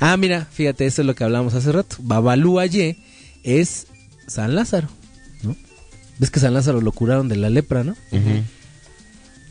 [0.00, 1.96] Ah, mira, fíjate, eso es lo que hablábamos hace rato.
[2.00, 2.98] Babalú Aye
[3.42, 3.86] es
[4.26, 4.88] San Lázaro,
[5.42, 5.56] ¿no?
[6.18, 7.96] Ves que San Lázaro lo curaron de la lepra, ¿no?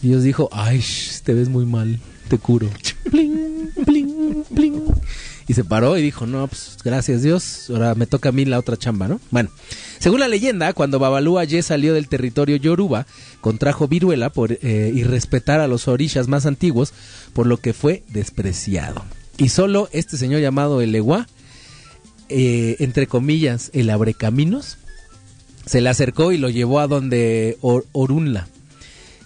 [0.02, 0.84] Y Dios dijo, ay,
[1.24, 2.70] te ves muy mal, te curo.
[3.12, 4.84] Pling, pling, pling.
[5.52, 8.58] Y se paró y dijo, no, pues gracias Dios, ahora me toca a mí la
[8.58, 9.20] otra chamba, ¿no?
[9.32, 9.49] Bueno,
[9.99, 13.06] según la leyenda, cuando Babalú Aye salió del territorio yoruba,
[13.41, 16.93] contrajo viruela por eh, irrespetar a los orishas más antiguos,
[17.34, 19.04] por lo que fue despreciado.
[19.38, 21.28] Y solo este señor llamado el Ewa,
[22.30, 24.78] eh, entre comillas, el abrecaminos,
[25.66, 28.47] se le acercó y lo llevó a donde Or- Orunla,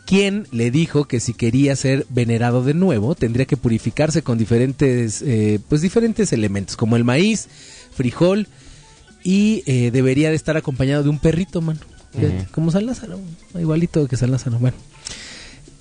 [0.05, 5.21] quien le dijo que si quería ser venerado de nuevo tendría que purificarse con diferentes
[5.21, 7.47] eh, pues diferentes elementos como el maíz
[7.93, 8.47] frijol
[9.23, 11.79] y eh, debería de estar acompañado de un perrito mano.
[12.51, 13.19] Como San Lázaro
[13.59, 14.77] igualito que San Lázaro bueno.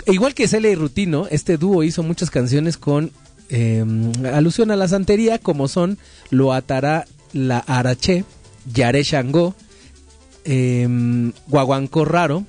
[0.07, 3.13] Igual que Celia y Rutino este dúo hizo muchas canciones con
[3.51, 3.85] eh,
[4.33, 5.99] alusión a la santería como son
[6.31, 8.25] Lo atará la arache
[8.73, 9.55] Yare Shango
[10.45, 12.45] eh, Guaguancó Raro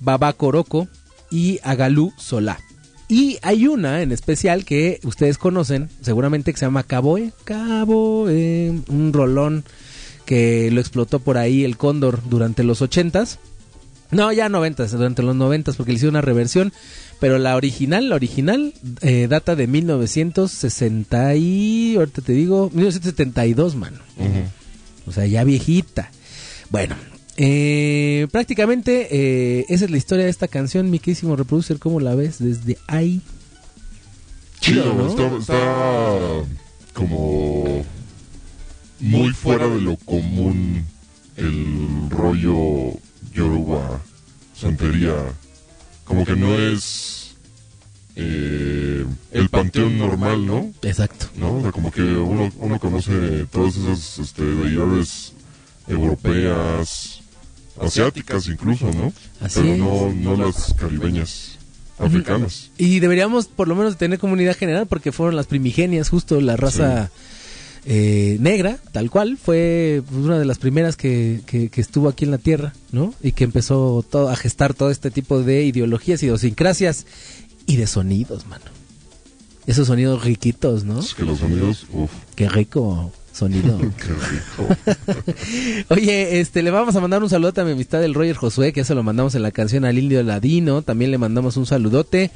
[0.00, 0.88] Baba Coroco
[1.30, 2.58] y Agalú Solá.
[3.08, 7.32] Y hay una en especial que ustedes conocen, seguramente que se llama Caboe.
[7.44, 9.64] Caboe, un rolón
[10.24, 13.40] que lo explotó por ahí el Cóndor durante los ochentas.
[14.12, 16.72] No, ya noventas, durante los noventas, porque le hicieron una reversión.
[17.18, 21.96] Pero la original, la original, eh, data de 1960 y...
[21.96, 23.98] Ahorita te digo, 1972, mano.
[25.06, 26.10] O sea, ya viejita.
[26.70, 26.94] Bueno,
[27.42, 31.78] eh, prácticamente eh, esa es la historia de esta canción, mi querísimo reproducer.
[31.78, 33.22] ¿Cómo la ves desde ahí?
[34.60, 35.08] Chido, ¿no?
[35.08, 36.44] está, está
[36.92, 37.82] como
[38.98, 40.84] muy fuera de lo común
[41.38, 42.98] el rollo
[43.32, 44.02] yoruba,
[44.54, 45.14] santería.
[46.04, 47.36] Como que no es
[48.16, 50.70] eh, el panteón normal, ¿no?
[50.82, 51.28] Exacto.
[51.36, 51.56] ¿no?
[51.56, 55.32] O sea, como que uno, uno conoce todas esas este, deidades
[55.88, 57.19] europeas,
[57.80, 59.12] asiáticas incluso, ¿no?
[59.40, 61.58] Así Pero no, no las caribeñas,
[61.98, 62.70] africanas.
[62.78, 67.10] Y deberíamos por lo menos tener comunidad general porque fueron las primigenias, justo la raza
[67.86, 72.30] eh, negra, tal cual, fue una de las primeras que, que- que estuvo aquí en
[72.30, 73.14] la Tierra, ¿no?
[73.22, 77.06] Y que empezó todo, a gestar todo este tipo de ideologías, idiosincrasias
[77.66, 78.64] y de sonidos, mano.
[79.66, 81.00] Esos sonidos riquitos, ¿no?
[81.00, 83.78] Es que los sonidos, uff, Qué rico sonido.
[85.88, 88.80] Oye, este, le vamos a mandar un saludo a mi amistad del Roger Josué, que
[88.80, 90.82] ya se lo mandamos en la canción al Indio Ladino.
[90.82, 92.30] También le mandamos un saludote.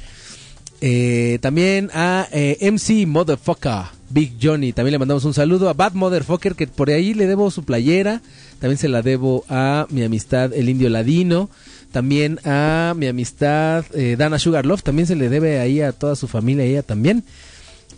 [0.81, 4.73] Eh, también a eh, MC Motherfucker, Big Johnny.
[4.73, 8.21] También le mandamos un saludo a Bad Motherfucker, que por ahí le debo su playera.
[8.59, 11.49] También se la debo a mi amistad el Indio Ladino.
[11.91, 14.83] También a mi amistad eh, Dana Sugarloaf.
[14.83, 17.23] También se le debe ahí a toda su familia, ella también.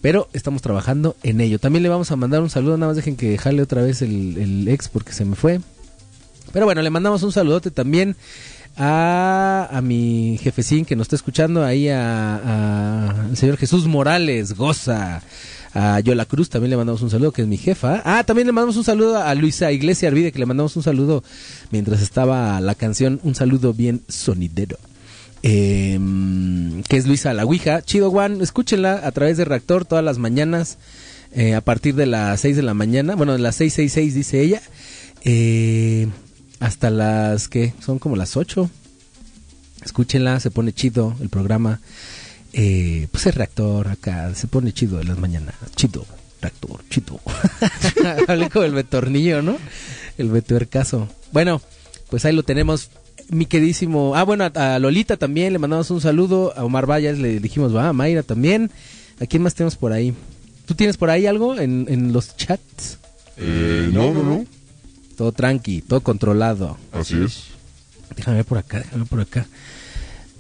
[0.01, 1.59] Pero estamos trabajando en ello.
[1.59, 2.77] También le vamos a mandar un saludo.
[2.77, 5.59] Nada más dejen que jale otra vez el, el ex porque se me fue.
[6.53, 8.15] Pero bueno, le mandamos un saludote también
[8.77, 11.63] a, a mi jefecín que nos está escuchando.
[11.63, 15.21] Ahí a, a el señor Jesús Morales, goza.
[15.73, 18.01] A Yola Cruz también le mandamos un saludo, que es mi jefa.
[18.03, 21.23] Ah, también le mandamos un saludo a Luisa Iglesia Arvide, que le mandamos un saludo
[21.69, 23.19] mientras estaba la canción.
[23.23, 24.77] Un saludo bien sonidero
[25.43, 25.99] eh,
[26.88, 27.81] que es Luisa La Ouija.
[27.81, 30.77] Chido Juan, escúchenla a través de Reactor todas las mañanas
[31.33, 33.15] eh, a partir de las 6 de la mañana.
[33.15, 34.61] Bueno, de las 666 dice ella.
[35.23, 36.07] eh,
[36.59, 38.69] hasta las que son como las 8.
[39.85, 41.79] Escúchenla, se pone chido el programa.
[42.53, 45.53] Eh, pues es Reactor acá, se pone chido en las mañanas.
[45.75, 46.05] Chido,
[46.41, 47.19] Reactor, chido.
[48.27, 49.57] Hablé como el Betornillo, ¿no?
[50.17, 51.07] El Betuercaso.
[51.31, 51.61] Bueno,
[52.09, 52.89] pues ahí lo tenemos
[53.30, 54.15] mi queridísimo.
[54.15, 56.53] Ah, bueno, a, a Lolita también le mandamos un saludo.
[56.57, 58.71] A Omar Vallas le dijimos, va, a Mayra también.
[59.19, 60.13] ¿A quién más tenemos por ahí?
[60.65, 62.99] ¿Tú tienes por ahí algo en, en los chats?
[63.38, 64.45] Eh, no, no, no,
[65.17, 66.78] Todo tranqui, todo controlado.
[66.91, 67.43] así es.
[68.15, 69.47] Déjame ver por acá, déjame ver por acá.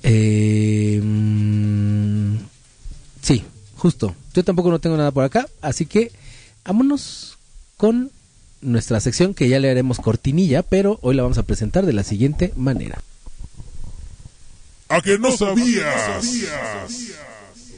[0.03, 2.35] Eh, mm,
[3.21, 3.43] sí,
[3.75, 4.15] justo.
[4.33, 6.11] Yo tampoco no tengo nada por acá, así que
[6.65, 7.37] vámonos
[7.77, 8.11] con
[8.61, 12.03] nuestra sección que ya le haremos cortinilla, pero hoy la vamos a presentar de la
[12.03, 13.01] siguiente manera.
[14.89, 16.25] A que no sabías.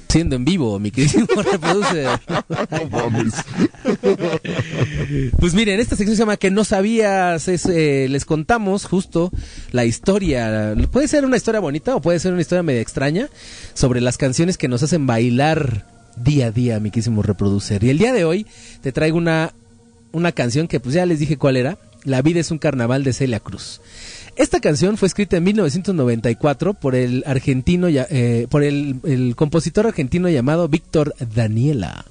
[0.09, 2.03] Siendo en vivo, mi querido reproduce.
[2.71, 3.33] No mames.
[5.39, 9.31] Pues miren, esta sección se llama Que no sabías, es, eh, les contamos justo
[9.71, 13.29] la historia, puede ser una historia bonita o puede ser una historia media extraña
[13.73, 17.83] sobre las canciones que nos hacen bailar día a día, mi querísimo reproducer.
[17.83, 18.47] Y el día de hoy
[18.81, 19.53] te traigo una,
[20.11, 23.13] una canción que pues ya les dije cuál era, La vida es un carnaval de
[23.13, 23.81] Celia Cruz.
[24.37, 30.29] Esta canción fue escrita en 1994 por el argentino, eh, por el, el compositor argentino
[30.29, 32.05] llamado Víctor Daniela.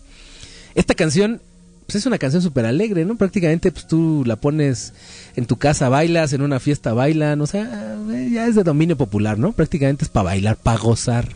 [0.74, 1.40] Esta canción
[1.88, 3.16] pues es una canción súper alegre, ¿no?
[3.16, 4.92] Prácticamente pues tú la pones
[5.36, 8.98] en tu casa, bailas, en una fiesta bailan, o sea, eh, ya es de dominio
[8.98, 9.52] popular, ¿no?
[9.52, 11.30] Prácticamente es para bailar, para gozar,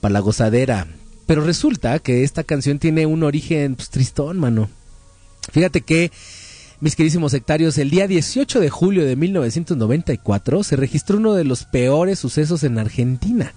[0.00, 0.88] para la gozadera.
[1.26, 4.68] Pero resulta que esta canción tiene un origen pues, tristón, mano.
[5.52, 6.10] Fíjate que,
[6.80, 11.64] mis queridísimos sectarios, el día 18 de julio de 1994 se registró uno de los
[11.64, 13.54] peores sucesos en Argentina.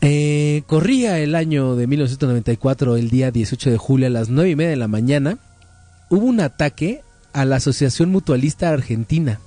[0.00, 4.56] Eh, corría el año de 1994, el día 18 de julio a las 9 y
[4.56, 5.38] media de la mañana,
[6.08, 7.02] hubo un ataque
[7.32, 9.40] a la Asociación Mutualista Argentina.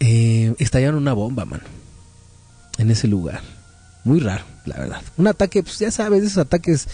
[0.00, 1.64] Eh, estallaron una bomba, mano,
[2.78, 3.42] en ese lugar.
[4.04, 5.02] Muy raro, la verdad.
[5.16, 6.88] Un ataque, pues ya sabes, esos ataques,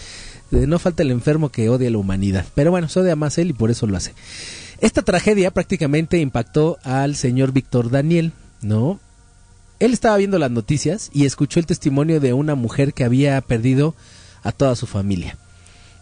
[0.51, 2.45] no falta el enfermo que odia a la humanidad.
[2.55, 4.13] Pero bueno, se odia más él y por eso lo hace.
[4.81, 8.99] Esta tragedia prácticamente impactó al señor Víctor Daniel, ¿no?
[9.79, 13.95] Él estaba viendo las noticias y escuchó el testimonio de una mujer que había perdido
[14.43, 15.37] a toda su familia.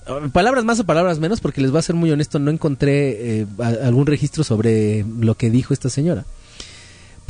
[0.07, 3.41] Eh, Palabras más o palabras menos, porque les voy a ser muy honesto, no encontré
[3.41, 6.25] eh, algún registro sobre lo que dijo esta señora.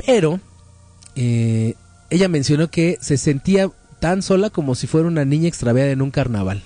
[0.06, 0.40] Pero
[1.16, 1.76] eh,
[2.10, 6.12] ella mencionó que se sentía tan sola como si fuera una niña extraviada en un
[6.12, 6.64] carnaval.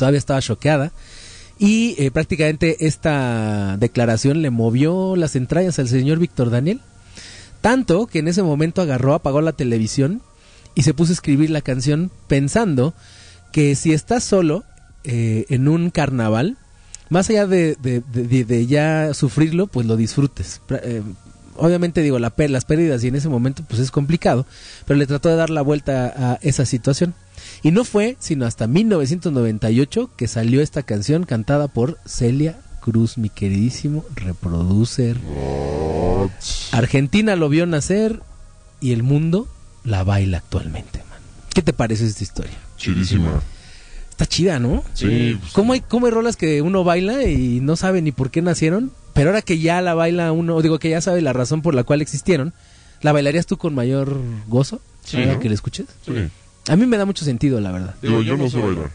[0.00, 0.92] Todavía estaba choqueada.
[1.58, 6.80] Y eh, prácticamente esta declaración le movió las entrañas al señor Víctor Daniel.
[7.60, 10.22] Tanto que en ese momento agarró, apagó la televisión
[10.74, 12.94] y se puso a escribir la canción pensando
[13.52, 14.64] que si estás solo
[15.04, 16.56] eh, en un carnaval,
[17.10, 20.62] más allá de, de- de- de ya sufrirlo, pues lo disfrutes.
[20.70, 21.02] Eh,
[21.56, 22.32] obviamente digo, las
[22.64, 24.46] pérdidas y en ese momento pues es complicado,
[24.86, 27.12] pero le trató de dar la vuelta a esa situación.
[27.62, 33.28] Y no fue sino hasta 1998 que salió esta canción cantada por Celia Cruz, mi
[33.28, 35.18] queridísimo reproducer.
[36.72, 38.20] Argentina lo vio nacer
[38.80, 39.48] y el mundo
[39.84, 41.18] la baila actualmente, man.
[41.54, 42.56] ¿Qué te parece esta historia?
[42.76, 43.42] Chidísima.
[44.10, 44.82] Está chida, ¿no?
[44.94, 48.30] Sí, pues, ¿Cómo hay, ¿Cómo hay rolas que uno baila y no sabe ni por
[48.30, 48.90] qué nacieron?
[49.12, 51.84] Pero ahora que ya la baila uno, digo que ya sabe la razón por la
[51.84, 52.54] cual existieron,
[53.02, 54.80] ¿la bailarías tú con mayor gozo?
[55.04, 55.38] Sí, ¿no?
[55.40, 55.86] que la escuches.
[56.06, 56.12] sí.
[56.70, 57.96] A mí me da mucho sentido, la verdad.
[58.00, 58.92] Digo, yo no sé bailar,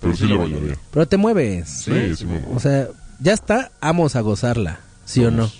[0.00, 0.78] pero sí la bailaría.
[0.90, 1.68] Pero te mueves.
[1.68, 2.56] Sí, sí me muevo.
[2.56, 5.52] O sea, ya está, vamos a gozarla, ¿sí o no?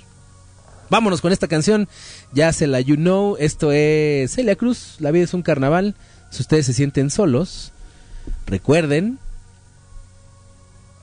[0.88, 1.86] Vámonos con esta canción,
[2.32, 5.96] ya se la you know, esto es Celia Cruz, La vida es un carnaval,
[6.30, 7.72] si ustedes se sienten solos,
[8.46, 9.18] recuerden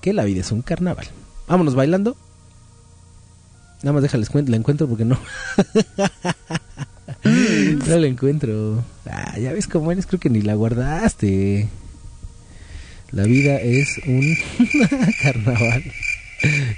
[0.01, 1.05] que la vida es un carnaval.
[1.47, 2.18] Vámonos bailando.
[3.84, 5.20] Nada más déjales la encuentro porque no.
[7.88, 8.84] no la encuentro.
[9.05, 11.68] Ah, ya ves cómo eres, creo que ni la guardaste.
[13.11, 14.36] La vida es un
[15.22, 15.84] carnaval.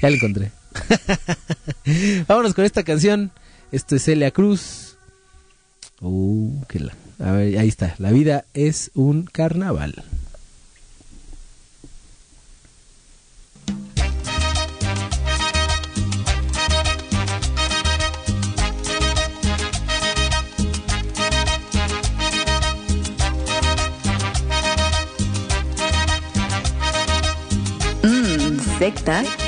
[0.01, 0.51] Ya la encontré.
[2.27, 3.31] Vámonos con esta canción.
[3.71, 4.97] Esto es Celia Cruz.
[6.01, 6.93] Uh, la.
[7.19, 7.95] A ver, ahí está.
[7.97, 10.03] La vida es un carnaval.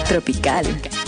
[0.06, 1.01] Tropical.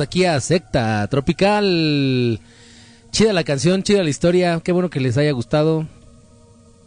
[0.00, 2.40] Aquí a Secta Tropical.
[3.10, 4.60] Chida la canción, chida la historia.
[4.62, 5.86] Qué bueno que les haya gustado.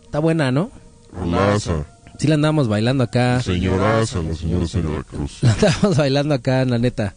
[0.04, 0.72] Está buena, ¿no?
[1.12, 1.86] Rolaza.
[2.18, 3.42] Sí la andamos bailando acá.
[3.42, 5.40] Señoraza, la señora señora Cruz.
[5.42, 7.16] La andamos bailando acá, la neta.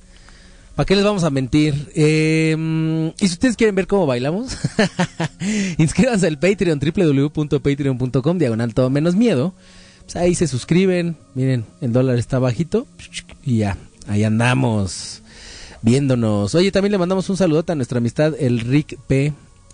[0.77, 1.91] ¿Para qué les vamos a mentir?
[1.95, 4.57] Eh, y si ustedes quieren ver cómo bailamos,
[5.79, 9.55] inscríbanse al Patreon, www.patreon.com, diagonal todo menos miedo.
[10.05, 11.17] Pues ahí se suscriben.
[11.35, 12.87] Miren, el dólar está bajito.
[13.43, 13.77] Y ya,
[14.07, 15.23] ahí andamos
[15.83, 16.55] viéndonos.
[16.55, 19.33] Oye, también le mandamos un saludote a nuestra amistad, el Rick P.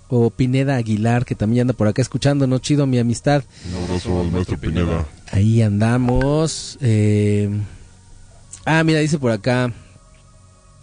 [0.09, 2.61] O Pineda Aguilar, que también anda por acá escuchándonos.
[2.61, 3.42] Chido, mi amistad.
[3.68, 5.04] Un abrazo al maestro Pineda.
[5.32, 6.78] Ahí andamos.
[6.80, 7.50] eh.
[8.64, 9.72] Ah, mira, dice por acá.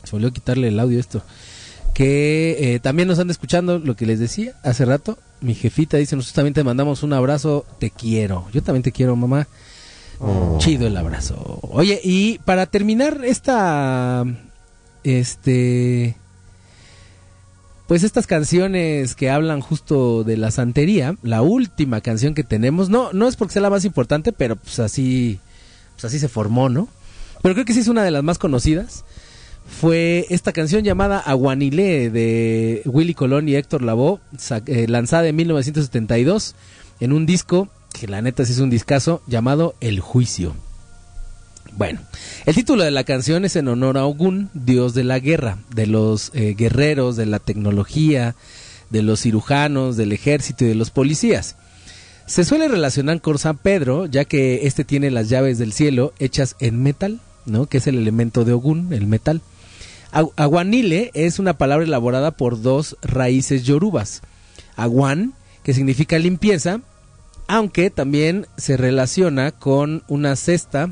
[0.03, 1.21] Se volvió a quitarle el audio esto.
[1.93, 5.17] Que eh, también nos anda escuchando lo que les decía hace rato.
[5.39, 7.65] Mi jefita dice, nosotros también te mandamos un abrazo.
[7.79, 8.47] Te quiero.
[8.51, 9.47] Yo también te quiero, mamá.
[10.57, 11.59] Chido el abrazo.
[11.61, 14.25] Oye, y para terminar esta...
[15.03, 16.15] Este...
[17.87, 23.11] Pues estas canciones que hablan justo de la santería, la última canción que tenemos, no,
[23.11, 25.39] no es porque sea la más importante, pero pues así,
[25.95, 26.87] pues así se formó, ¿no?
[27.41, 29.03] Pero creo que sí es una de las más conocidas.
[29.67, 34.19] Fue esta canción llamada Aguanilé de Willy Colón y Héctor Lavoe,
[34.65, 36.55] eh, lanzada en 1972
[37.01, 40.55] en un disco que la neta sí es un discazo llamado El Juicio.
[41.75, 41.99] Bueno,
[42.45, 45.87] el título de la canción es en honor a Ogún, dios de la guerra, de
[45.87, 48.35] los eh, guerreros, de la tecnología,
[48.91, 51.55] de los cirujanos, del ejército y de los policías.
[52.27, 56.55] Se suele relacionar con San Pedro, ya que este tiene las llaves del cielo hechas
[56.59, 57.65] en metal, ¿no?
[57.65, 59.41] Que es el elemento de Ogún, el metal.
[60.11, 64.21] Agu- Aguanile es una palabra elaborada por dos raíces yorubas.
[64.75, 66.81] Aguan, que significa limpieza,
[67.47, 70.91] aunque también se relaciona con una cesta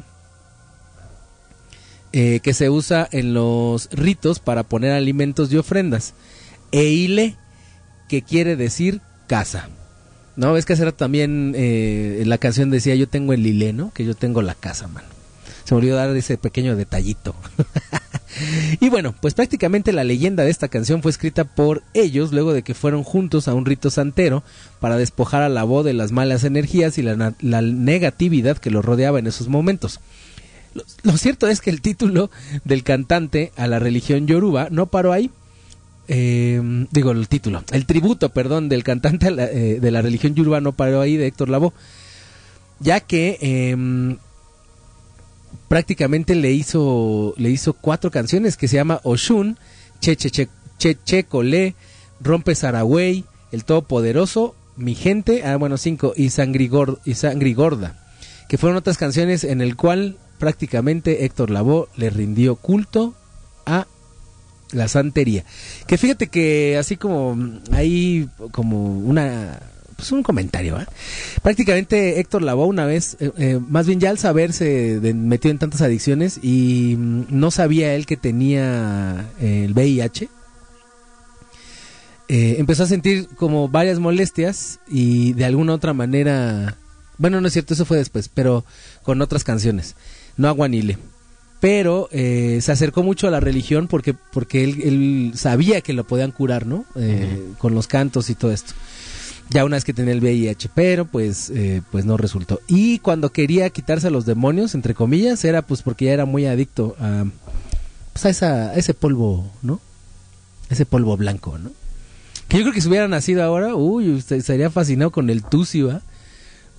[2.14, 6.14] eh, que se usa en los ritos para poner alimentos y ofrendas.
[6.72, 7.36] Eile,
[8.08, 9.70] que quiere decir casa.
[10.36, 10.54] ¿No?
[10.54, 13.92] Ves que hace también eh, la canción decía yo tengo el lile, ¿no?
[13.94, 15.08] Que yo tengo la casa, mano.
[15.64, 17.36] Se me olvidó dar ese pequeño detallito.
[18.80, 22.64] y bueno, pues prácticamente la leyenda de esta canción fue escrita por ellos luego de
[22.64, 24.44] que fueron juntos a un rito santero
[24.80, 29.20] para despojar a la voz de las malas energías y la, negatividad que lo rodeaba
[29.20, 30.00] en esos momentos.
[31.04, 32.30] Lo, cierto es que el título
[32.64, 35.30] del cantante a la religión yoruba no paró ahí.
[36.08, 36.62] Eh,
[36.92, 40.72] digo el título, el tributo, perdón, del cantante la- eh, de la religión yoruba no
[40.74, 41.74] paró ahí de Héctor Lavoe,
[42.80, 44.18] ya que em,
[45.68, 49.58] prácticamente le hizo le hizo cuatro canciones que se llama Oshun,
[50.00, 51.76] Che Che Che Che Che Colé,
[52.20, 58.04] Rompe Saragüey, El Todopoderoso, Mi Gente, ah bueno cinco y Sangrigor- y Sangrigorda,
[58.50, 63.14] que fueron otras canciones en el cual prácticamente Héctor Lavoe le rindió culto
[63.68, 63.86] a
[64.72, 65.46] la santería.
[65.86, 67.38] Que fíjate que así como
[67.72, 69.62] hay como una
[69.96, 70.88] pues un comentario, ¿eh?
[71.44, 75.60] Prácticamente Héctor Lavoe una vez, eh, eh, más bien ya al saberse de, metió en
[75.60, 80.28] tantas adicciones y mm, no sabía él que tenía el VIH,
[82.30, 86.78] empezó a sentir como varias molestias y de alguna otra manera,
[87.20, 88.66] bueno, no es cierto, eso fue después, pero
[89.04, 89.96] con otras canciones,
[90.38, 90.98] no aguanile.
[91.60, 96.06] Pero eh, se acercó mucho a la religión porque, porque él, él sabía que lo
[96.06, 96.86] podían curar, ¿no?
[96.96, 98.74] Eh, Con los cantos y todo esto.
[99.50, 102.62] Ya una vez que tenía el VIH, pero pues, eh, pues no resultó.
[102.68, 106.46] Y cuando quería quitarse a los demonios, entre comillas, era pues porque ya era muy
[106.46, 107.26] adicto a,
[108.14, 109.82] pues, a, esa, a ese polvo, ¿no?
[110.70, 111.70] Ese polvo blanco, ¿no?
[112.48, 115.92] Que yo creo que si hubiera nacido ahora, uy, usted estaría fascinado con el tucio,
[115.92, 116.02] ¿ah?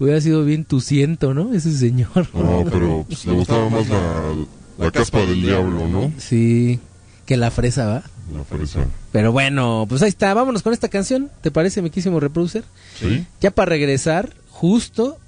[0.02, 1.54] Hubiera sido bien tuciento, ¿no?
[1.54, 2.26] Ese señor.
[2.34, 4.34] No, pero pues, le gustaba más la,
[4.76, 6.12] la caspa del diablo, ¿no?
[6.18, 6.80] Sí,
[7.24, 8.02] que la fresa va.
[8.34, 8.84] La fresa.
[9.12, 10.34] Pero bueno, pues ahí está.
[10.34, 11.30] Vámonos con esta canción.
[11.40, 12.64] ¿Te parece, mi quísimo reproducer?
[12.98, 13.24] ¿Sí?
[13.40, 15.18] Ya para regresar justo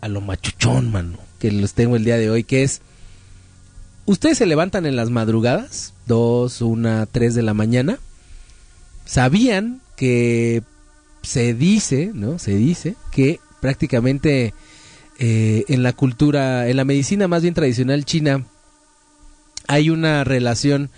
[0.00, 2.80] a lo machuchón, mano, que los tengo el día de hoy, que es...
[4.06, 5.92] ¿Ustedes se levantan en las madrugadas?
[6.06, 7.98] Dos, una, tres de la mañana.
[9.04, 10.62] ¿Sabían que
[11.20, 12.38] se dice, ¿no?
[12.38, 14.54] Se dice que prácticamente
[15.18, 18.46] eh, en la cultura, en la medicina más bien tradicional china,
[19.66, 20.88] hay una relación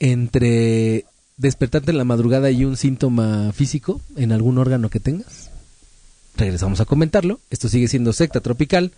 [0.00, 1.04] entre
[1.36, 5.52] despertarte en la madrugada y un síntoma físico en algún órgano que tengas.
[6.36, 7.38] Regresamos a comentarlo.
[7.48, 8.90] Esto sigue siendo secta tropical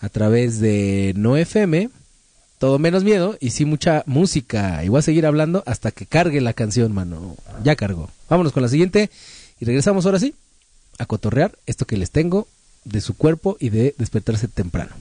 [0.00, 1.90] a través de No FM.
[2.60, 4.84] Todo menos miedo y sí mucha música.
[4.84, 7.34] Y voy a seguir hablando hasta que cargue la canción, mano.
[7.64, 8.08] Ya cargó.
[8.30, 9.10] Vámonos con la siguiente
[9.58, 10.32] y regresamos ahora sí
[10.98, 12.48] a cotorrear esto que les tengo
[12.84, 14.94] de su cuerpo y de despertarse temprano.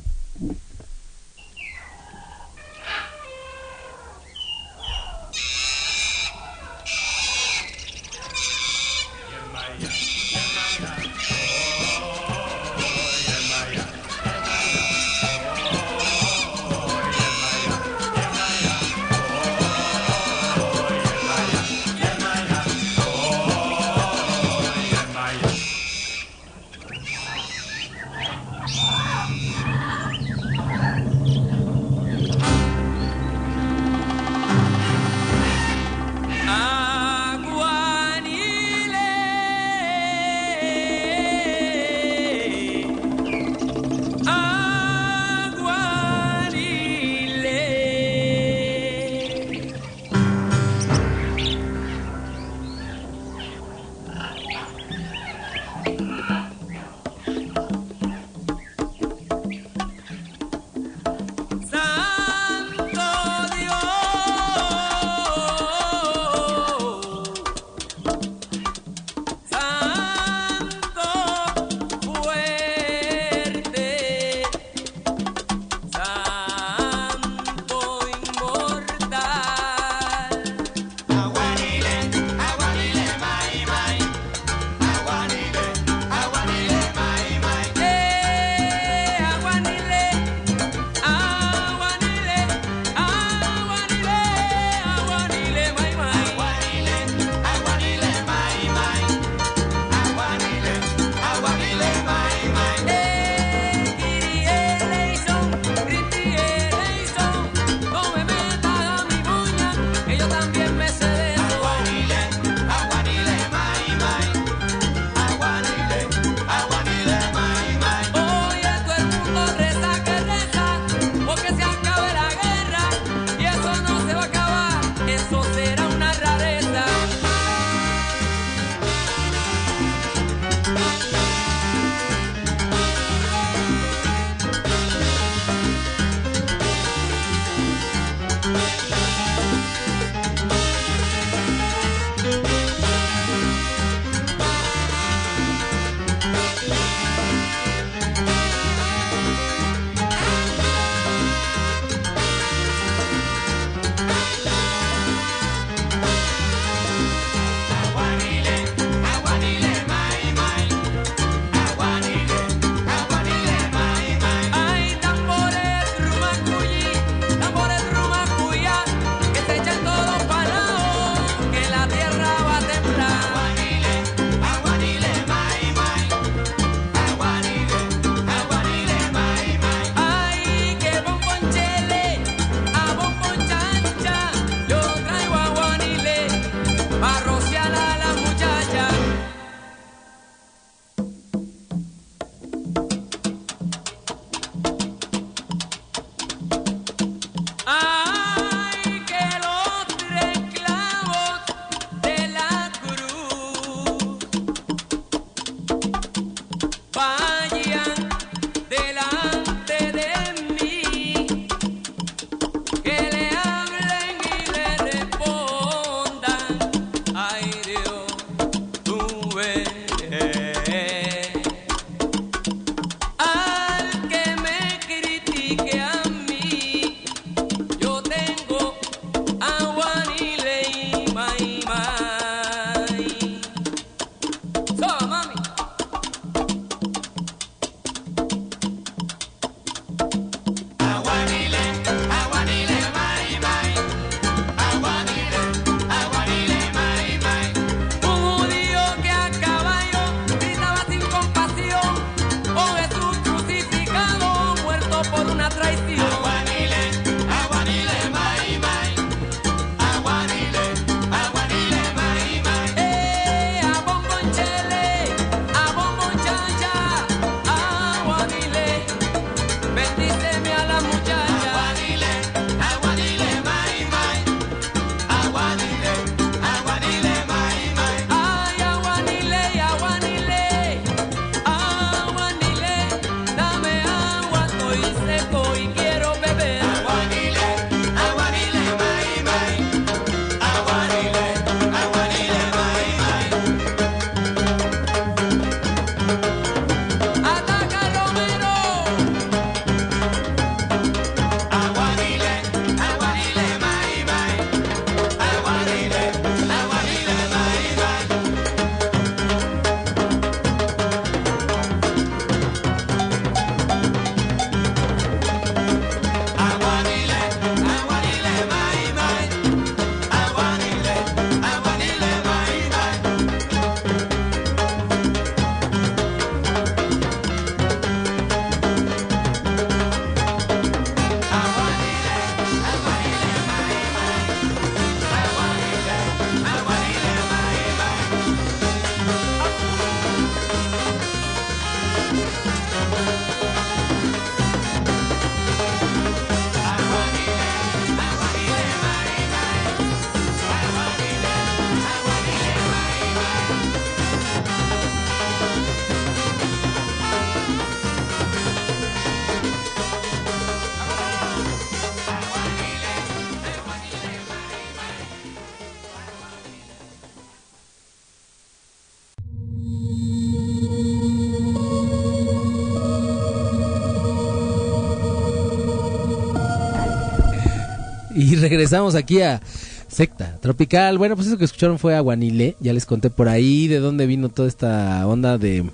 [378.41, 379.41] Regresamos aquí a
[379.87, 380.97] Secta Tropical.
[380.97, 382.55] Bueno, pues eso que escucharon fue Aguanile.
[382.59, 385.69] Ya les conté por ahí de dónde vino toda esta onda de.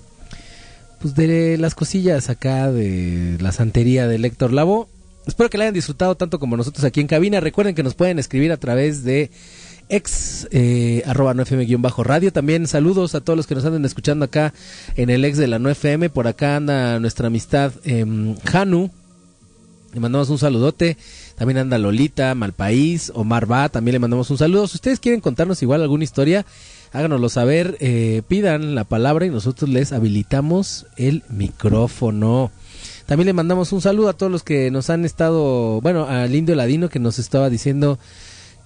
[1.00, 4.88] Pues de las cosillas acá de la santería de Héctor Lavo.
[5.26, 7.40] Espero que la hayan disfrutado tanto como nosotros aquí en cabina.
[7.40, 9.32] Recuerden que nos pueden escribir a través de
[9.90, 12.32] ex eh, arroba no FM guion bajo radio.
[12.32, 14.54] También saludos a todos los que nos anden escuchando acá
[14.96, 16.10] en el ex de la no FM.
[16.10, 18.92] Por acá anda nuestra amistad em, Hanu.
[19.94, 20.98] Le mandamos un saludote.
[21.42, 23.68] También anda Lolita, Malpaís, Omar Va.
[23.68, 24.68] También le mandamos un saludo.
[24.68, 26.46] Si ustedes quieren contarnos igual alguna historia,
[26.94, 27.78] háganoslo saber.
[27.80, 32.52] eh, pidan la palabra y nosotros les habilitamos el micrófono.
[33.08, 36.54] También le mandamos un saludo a todos los que nos han estado, bueno, al Indio
[36.54, 37.98] Ladino que nos estaba diciendo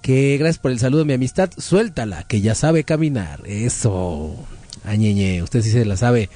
[0.02, 3.40] que gracias por el saludo, mi amistad, suéltala, que ya sabe caminar.
[3.46, 4.36] Eso.
[4.84, 6.28] Añeñe, usted sí se la sabe.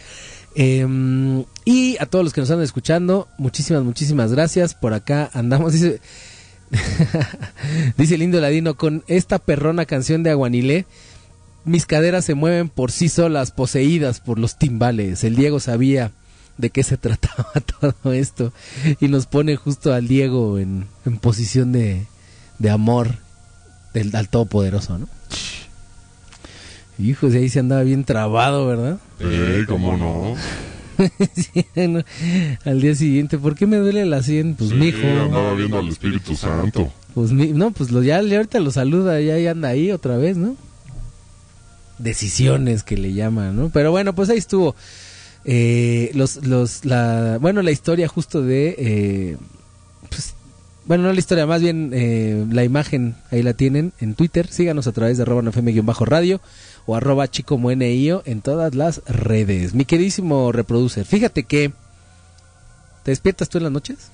[0.55, 4.75] Em, y a todos los que nos están escuchando, muchísimas, muchísimas gracias.
[4.75, 6.01] Por acá andamos, dice,
[7.97, 10.87] dice el Indio Ladino, con esta perrona canción de Aguanilé,
[11.65, 15.25] mis caderas se mueven por sí solas, poseídas por los timbales.
[15.25, 16.13] El Diego sabía
[16.59, 18.53] de qué se trataba todo esto
[19.01, 22.07] y nos pone justo al Diego en, en posición de,
[22.59, 23.17] de amor
[23.95, 25.09] del al todopoderoso, ¿no?
[26.99, 28.99] Hijos, ahí se andaba bien trabado, ¿verdad?
[29.21, 30.37] Eh, cómo no.
[32.65, 34.55] Al día siguiente, ¿por qué me duele la sien?
[34.55, 34.99] Pues Sí, mijo.
[35.07, 36.93] andaba viendo al Espíritu Santo.
[37.15, 40.17] Pues mi- no, pues lo, ya, ya ahorita lo saluda, ya, ya anda ahí otra
[40.17, 40.57] vez, ¿no?
[41.99, 43.69] Decisiones que le llaman, ¿no?
[43.71, 44.75] Pero bueno, pues ahí estuvo.
[45.45, 49.37] Eh, los, los, la, bueno, la historia justo de, eh,
[50.09, 50.35] pues,
[50.87, 54.47] bueno, no la historia, más bien eh, la imagen, ahí la tienen en Twitter.
[54.49, 56.41] Síganos a través de arroba nfm-radio
[56.91, 59.75] o arroba chicomuenio en todas las redes.
[59.75, 61.73] Mi queridísimo reproducer, fíjate que,
[63.05, 64.11] ¿te despiertas tú en las noches?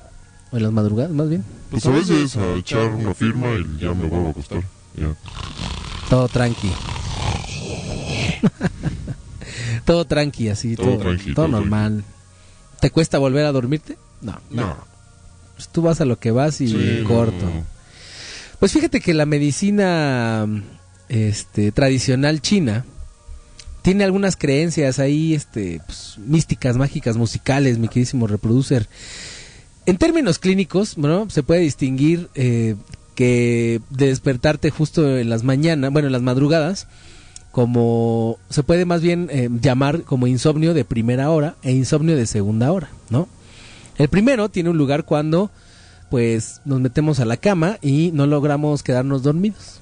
[0.53, 1.43] ¿O en las madrugadas, más bien?
[1.71, 4.63] Pues a veces a echar una firma y ya me vuelvo a acostar.
[4.95, 5.15] Ya.
[6.11, 6.71] Todo tranqui.
[9.87, 10.77] todo tranqui, así.
[10.77, 12.05] Todo Todo, tranqui, todo todo normal.
[12.81, 13.97] ¿Te cuesta volver a dormirte?
[14.21, 14.39] No.
[14.51, 14.77] No.
[15.55, 17.47] Pues tú vas a lo que vas y Sí, corto.
[17.47, 17.65] no.
[18.59, 20.47] Pues fíjate que la medicina
[21.09, 22.85] este, tradicional china
[23.87, 28.89] tiene algunas creencias ahí este, pues, místicas, mágicas, musicales, mi queridísimo reproducer.
[29.87, 32.75] En términos clínicos, bueno, se puede distinguir eh,
[33.15, 36.89] que de despertarte justo en las mañanas, bueno, en las madrugadas,
[37.53, 42.27] como se puede más bien eh, llamar como insomnio de primera hora e insomnio de
[42.27, 43.29] segunda hora, ¿no?
[43.99, 45.53] El primero tiene un lugar cuando
[46.11, 49.76] pues nos metemos a la cama y no logramos quedarnos dormidos.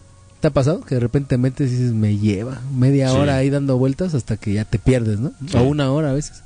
[0.44, 0.82] ¿Te ha pasado?
[0.82, 3.16] Que de repente te metes y dices, me lleva media Sí.
[3.16, 5.32] hora ahí dando vueltas hasta que ya te pierdes, ¿no?
[5.48, 5.56] Sí.
[5.56, 6.42] O una hora a veces.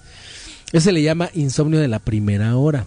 [0.70, 2.84] Eso se le llama insomnio de la primera hora.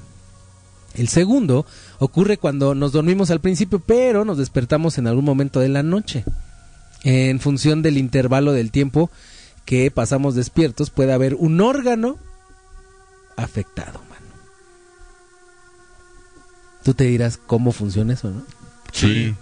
[0.93, 1.66] El segundo
[1.99, 6.24] ocurre cuando nos dormimos al principio, pero nos despertamos en algún momento de la noche.
[7.03, 9.12] En función del intervalo del tiempo
[9.66, 12.20] que pasamos despiertos, puede haber un órgano
[13.36, 14.28] afectado, mano.
[16.86, 18.43] Tú te dirás cómo funciona eso, ¿no?
[18.93, 19.36] Sí.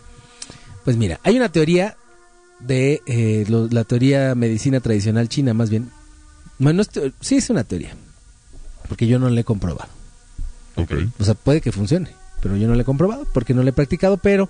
[0.86, 1.96] Pues mira, hay una teoría
[2.60, 5.90] de eh, lo- la teoría medicina tradicional china, más bien.
[6.58, 7.92] Bueno, no es sí es una teoría,
[8.88, 9.90] porque yo no la he comprobado.
[10.76, 10.92] Ok.
[11.20, 12.10] O sea, puede que funcione,
[12.42, 14.50] pero yo no lo he comprobado porque no lo he practicado, pero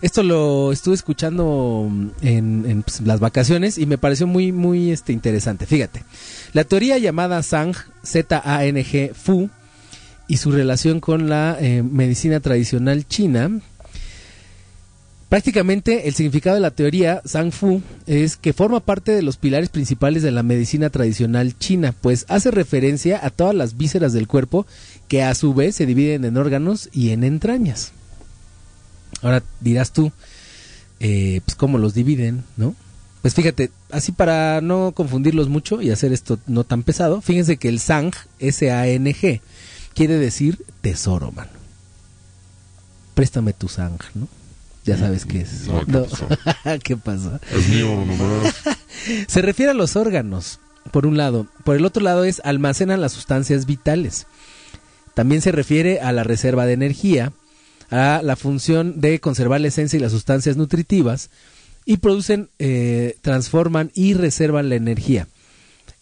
[0.00, 4.90] esto lo estuve escuchando mm, en, en, pues, las vacaciones y me pareció muy, muy
[4.92, 5.66] este, interesante.
[5.66, 6.04] Fíjate,
[6.52, 9.50] la teoría llamada Zhang, Z-A-N-G, Fu,
[10.28, 13.60] y su relación con la eh, medicina tradicional china,
[15.30, 19.68] Prácticamente el significado de la teoría Zhang Fu es que forma parte de los pilares
[19.68, 24.66] principales de la medicina tradicional china, pues hace referencia a todas las vísceras del cuerpo
[25.06, 27.92] que a su vez se dividen en órganos y en entrañas.
[29.22, 30.10] Ahora dirás tú,
[30.98, 32.74] eh, pues cómo los dividen, ¿no?
[33.22, 37.68] Pues fíjate, así para no confundirlos mucho y hacer esto no tan pesado, fíjense que
[37.68, 39.40] el Sang, S-A-N-G,
[39.94, 41.52] quiere decir tesoro, mano.
[43.14, 44.39] Préstame tu Sang, ¿no?
[44.84, 45.66] Ya sabes qué es.
[45.68, 46.04] No, ¿qué No.
[46.04, 46.28] pasó?
[46.82, 47.38] ¿Qué pasó?
[47.54, 48.54] Es mío nomás.
[49.28, 50.58] Se refiere a los órganos,
[50.90, 51.46] por un lado.
[51.64, 54.26] Por el otro lado es almacenan las sustancias vitales.
[55.14, 57.32] También se refiere a la reserva de energía,
[57.90, 61.28] a la función de conservar la esencia y las sustancias nutritivas
[61.84, 65.28] y producen, eh, transforman y reservan la energía.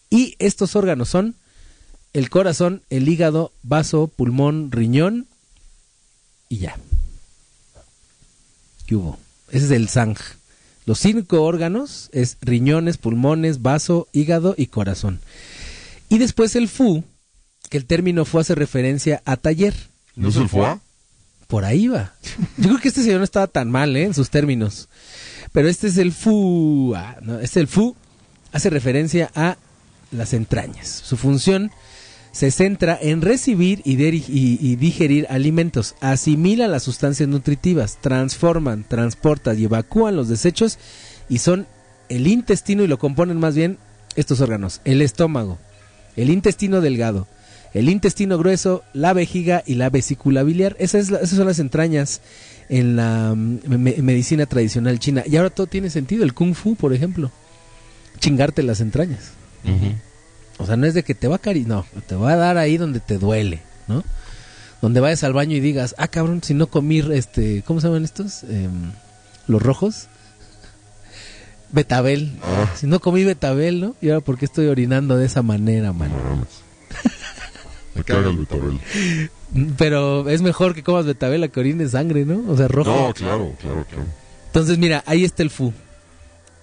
[0.09, 1.35] Y estos órganos son
[2.13, 5.27] el corazón, el hígado, vaso, pulmón, riñón
[6.47, 6.75] y ya.
[8.89, 9.19] ¿Qué hubo?
[9.51, 10.17] Ese es el sang.
[10.87, 15.19] Los cinco órganos es riñones, pulmones, vaso, hígado y corazón.
[16.09, 17.03] Y después el fu,
[17.69, 19.75] que el término fu hace referencia a taller.
[20.15, 20.79] ¿No es el foie?
[21.45, 22.15] Por ahí va.
[22.57, 24.05] Yo creo que este señor no estaba tan mal, ¿eh?
[24.05, 24.89] En sus términos.
[25.51, 26.95] Pero este es el fu.
[26.95, 27.95] ah, no, este es el fu.
[28.51, 29.57] Hace referencia a
[30.11, 30.87] las entrañas.
[30.87, 31.69] Su función
[32.31, 33.95] se centra en recibir y,
[34.75, 40.77] digerir alimentos, asimila las sustancias nutritivas, transforman, transportan y evacúan los desechos
[41.27, 41.65] y son
[42.07, 43.77] el intestino y lo componen más bien
[44.15, 45.57] estos órganos, el estómago,
[46.15, 47.27] el intestino delgado,
[47.73, 50.75] el intestino grueso, la vejiga y la vesícula biliar.
[50.79, 52.21] Esas son las entrañas
[52.67, 55.23] en la mm, me- medicina tradicional china.
[55.27, 57.31] Y ahora todo tiene sentido, el kung fu, por ejemplo.
[58.19, 59.31] Chingarte las entrañas.
[60.59, 62.57] O sea, no es de que te va a cari no, te va a dar
[62.57, 64.03] ahí donde te duele, ¿no?
[64.81, 68.03] Donde vayas al baño y digas, ah, cabrón, si no comí, este, ¿cómo se llaman
[68.03, 68.43] estos?
[68.43, 68.91] Em,
[69.47, 70.07] los rojos.
[71.71, 72.37] Betabel.
[72.43, 72.69] Ah.
[72.75, 73.95] Si no comí betabel, ¿no?
[74.01, 76.11] Y ahora, ¿por qué estoy orinando de esa manera, man?
[76.11, 76.45] No.
[77.95, 78.79] Me caga el betabel.
[79.77, 82.51] Pero es mejor que comas betabel a que orines sangre, ¿no?
[82.51, 82.89] O sea, rojo.
[82.89, 84.05] No, claro, claro, claro.
[84.47, 85.73] Entonces, mira, ahí está el fu.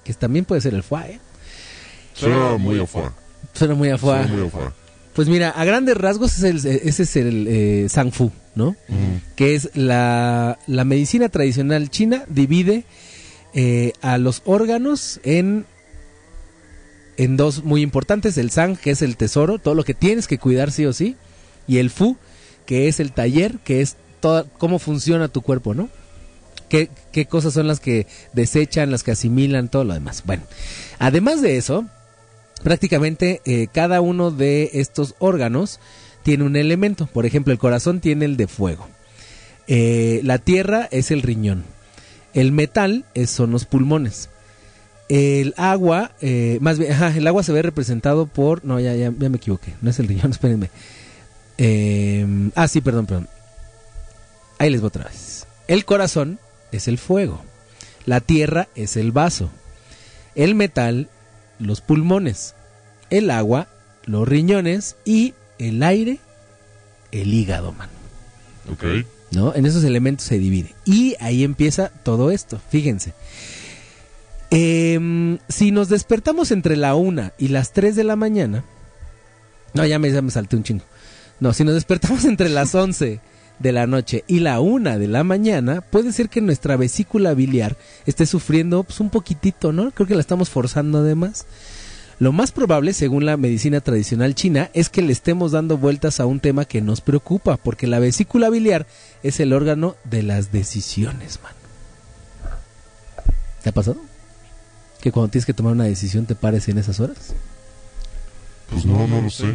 [0.04, 1.18] Que también puede ser el fuá, ¿eh?
[2.14, 3.12] Suena muy afuera.
[3.56, 4.22] Suena muy afuá.
[4.22, 4.72] Suena muy afuera.
[5.14, 8.76] Pues mira, a grandes rasgos es el- ese es el eh, Sang Fu, ¿no?
[9.34, 12.84] Que es la, la medicina tradicional china divide
[13.54, 15.64] eh, a los órganos en,
[17.16, 18.36] en dos muy importantes.
[18.36, 21.16] El Sang, que es el tesoro, todo lo que tienes que cuidar sí o sí.
[21.66, 22.16] Y el Fu,
[22.66, 25.88] que es el taller, que es toda, cómo funciona tu cuerpo, ¿no?
[26.68, 30.24] ¿Qué, qué cosas son las que desechan, las que asimilan, todo lo demás.
[30.26, 30.42] Bueno,
[30.98, 31.86] además de eso,
[32.62, 35.80] prácticamente eh, cada uno de estos órganos
[36.22, 37.06] tiene un elemento.
[37.06, 38.88] Por ejemplo, el corazón tiene el de fuego.
[39.68, 41.64] Eh, la tierra es el riñón.
[42.34, 44.28] El metal son los pulmones.
[45.08, 48.64] El agua, eh, más bien, ajá, el agua se ve representado por...
[48.64, 49.74] No, ya, ya, ya me equivoqué.
[49.80, 50.70] No es el riñón, espérenme.
[51.58, 53.28] Eh, ah, sí, perdón, perdón.
[54.58, 55.46] Ahí les voy otra vez.
[55.68, 56.38] El corazón
[56.72, 57.42] es el fuego.
[58.04, 59.50] La tierra es el vaso.
[60.34, 61.08] El metal,
[61.58, 62.54] los pulmones.
[63.10, 63.68] El agua,
[64.04, 64.96] los riñones.
[65.04, 66.18] Y el aire,
[67.12, 67.88] el hígado, man.
[68.72, 68.84] Ok.
[69.30, 69.54] ¿no?
[69.54, 70.74] En esos elementos se divide.
[70.84, 73.14] Y ahí empieza todo esto, fíjense.
[74.50, 78.64] Em, si nos despertamos entre la una y las 3 de la mañana,
[79.74, 80.84] no, ya me, ya me salté un chingo.
[81.40, 83.20] No, si nos despertamos entre las 11
[83.58, 87.76] de la noche y la una de la mañana, puede ser que nuestra vesícula biliar
[88.04, 89.90] esté sufriendo pues, un poquitito, ¿no?
[89.90, 91.46] Creo que la estamos forzando además.
[92.18, 96.26] Lo más probable, según la medicina tradicional china, es que le estemos dando vueltas a
[96.26, 98.86] un tema que nos preocupa, porque la vesícula biliar
[99.22, 101.52] es el órgano de las decisiones, man.
[103.62, 104.00] ¿Te ha pasado?
[105.00, 107.34] Que cuando tienes que tomar una decisión te pares en esas horas.
[108.70, 109.54] Pues no, no lo sé.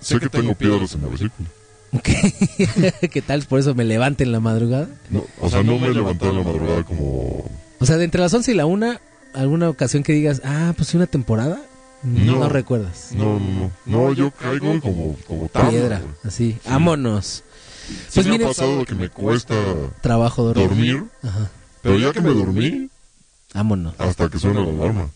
[0.00, 1.48] Sé que tengo piedras en la vesícula.
[3.12, 3.42] ¿Qué tal?
[3.44, 4.88] Por eso me levanto en la madrugada.
[5.10, 7.44] No, o sea, no me he levantado en la madrugada como...
[7.80, 8.94] O sea, de entre las 11 y la 1,
[9.34, 11.60] alguna ocasión que digas, ah, pues sí, una temporada.
[12.02, 12.48] No, No.
[12.48, 13.10] recuerdas.
[13.12, 14.06] No, no, no.
[14.08, 16.12] No, yo caigo como, como tabla, Piedra, güey.
[16.24, 16.58] así.
[16.64, 17.44] Vámonos.
[17.86, 19.54] Sí Pues me mire- ha pasado que me cuesta
[20.00, 20.68] Trabajo dormir.
[20.68, 21.50] dormir, Ajá.
[21.82, 22.88] pero ya que me dormí,
[23.54, 23.94] Vámonos.
[23.98, 25.10] hasta que suena la alarma.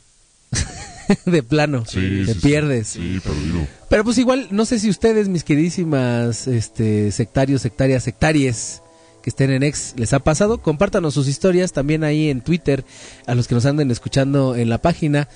[1.27, 1.85] de plano.
[1.87, 2.89] Sí, te sí, pierdes.
[2.89, 3.67] Sí, perdido.
[3.89, 8.83] Pero pues igual, no sé si ustedes, mis queridísimas este, sectarios, sectarias, sectaries
[9.27, 10.63] que estén en ex, les ha pasado.
[10.63, 12.85] Compártanos sus historias también ahí en Twitter,
[13.27, 15.27] a los que nos anden escuchando en la página,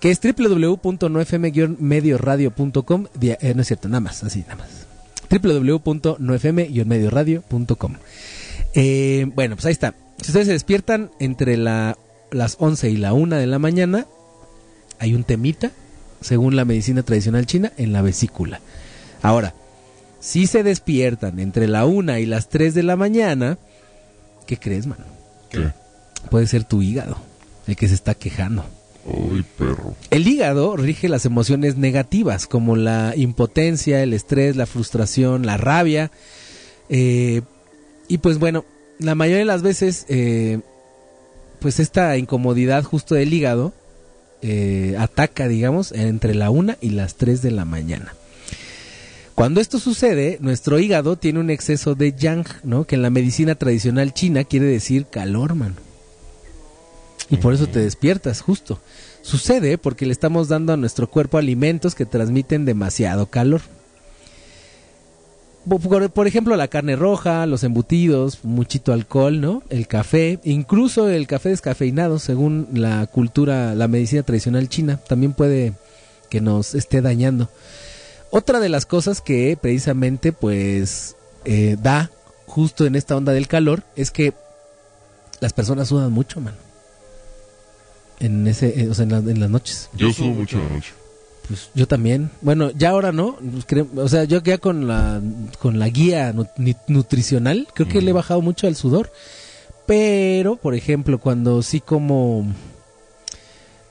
[0.00, 3.06] que es www.nofm-medioradio.com.
[3.20, 4.70] Eh, no es cierto, nada más, así, nada más.
[5.30, 7.96] www.nofm-medioradio.com.
[8.74, 9.94] Eh, bueno, pues ahí está.
[10.22, 11.98] Si ustedes se despiertan entre la,
[12.30, 14.06] las 11 y la 1 de la mañana,
[14.98, 15.70] hay un temita,
[16.20, 18.60] según la medicina tradicional china, en la vesícula.
[19.22, 19.54] Ahora,
[20.20, 23.58] si se despiertan entre la 1 y las 3 de la mañana,
[24.46, 25.04] ¿qué crees, mano?
[25.50, 25.70] ¿Qué?
[26.30, 27.16] Puede ser tu hígado,
[27.66, 28.64] el que se está quejando.
[29.04, 29.94] Uy, perro.
[30.10, 36.10] El hígado rige las emociones negativas como la impotencia, el estrés, la frustración, la rabia.
[36.88, 37.42] eh,
[38.08, 38.64] y pues bueno,
[38.98, 40.60] la mayoría de las veces, eh,
[41.60, 43.72] pues esta incomodidad justo del hígado
[44.42, 48.14] eh, ataca, digamos, entre la 1 y las 3 de la mañana.
[49.34, 52.86] Cuando esto sucede, nuestro hígado tiene un exceso de yang, ¿no?
[52.86, 55.76] Que en la medicina tradicional china quiere decir calor, mano.
[57.30, 58.80] Y por eso te despiertas, justo.
[59.22, 63.60] Sucede porque le estamos dando a nuestro cuerpo alimentos que transmiten demasiado calor.
[65.66, 69.62] Por- ejemplo, la carne roja, los embutidos, muchito alcohol, ¿no?
[69.68, 75.74] El café, incluso el café descafeinado, según la cultura, la medicina tradicional china, también puede
[76.30, 77.50] que nos esté dañando.
[78.30, 82.10] Otra de las cosas que precisamente pues eh, da
[82.46, 84.32] justo en esta onda del calor es que
[85.40, 86.54] las personas sudan mucho, man.
[88.20, 89.90] En ese, eh, o sea, en, la- en las noches.
[89.94, 90.92] Yo subo mucho en la noche.
[91.48, 92.30] Pues yo también.
[92.42, 93.36] Bueno, ya ahora no.
[93.66, 95.20] pues, O sea, yo ya con la,
[95.58, 96.34] con la guía
[96.86, 99.10] nutricional, creo que le he bajado mucho al sudor.
[99.86, 102.46] Pero, por ejemplo, cuando sí como...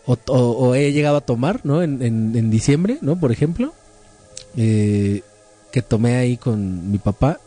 [0.05, 1.81] O, o- o he llegado a tomar, ¿no?
[1.83, 3.19] En, en- en diciembre, ¿no?
[3.19, 3.73] Por ejemplo.
[4.55, 5.21] eh,
[5.71, 7.39] que tomé ahí con mi papá.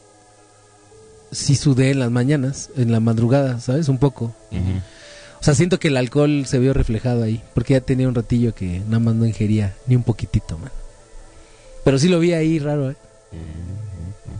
[1.32, 3.88] Sí sudé en las mañanas, en la madrugada, ¿sabes?
[3.88, 4.34] Un poco.
[5.40, 8.54] O sea, siento que el alcohol se vio reflejado ahí, porque ya tenía un ratillo
[8.54, 10.70] que nada más no ingería ni un poquitito, man.
[11.82, 12.96] Pero sí lo vi ahí raro, ¿eh?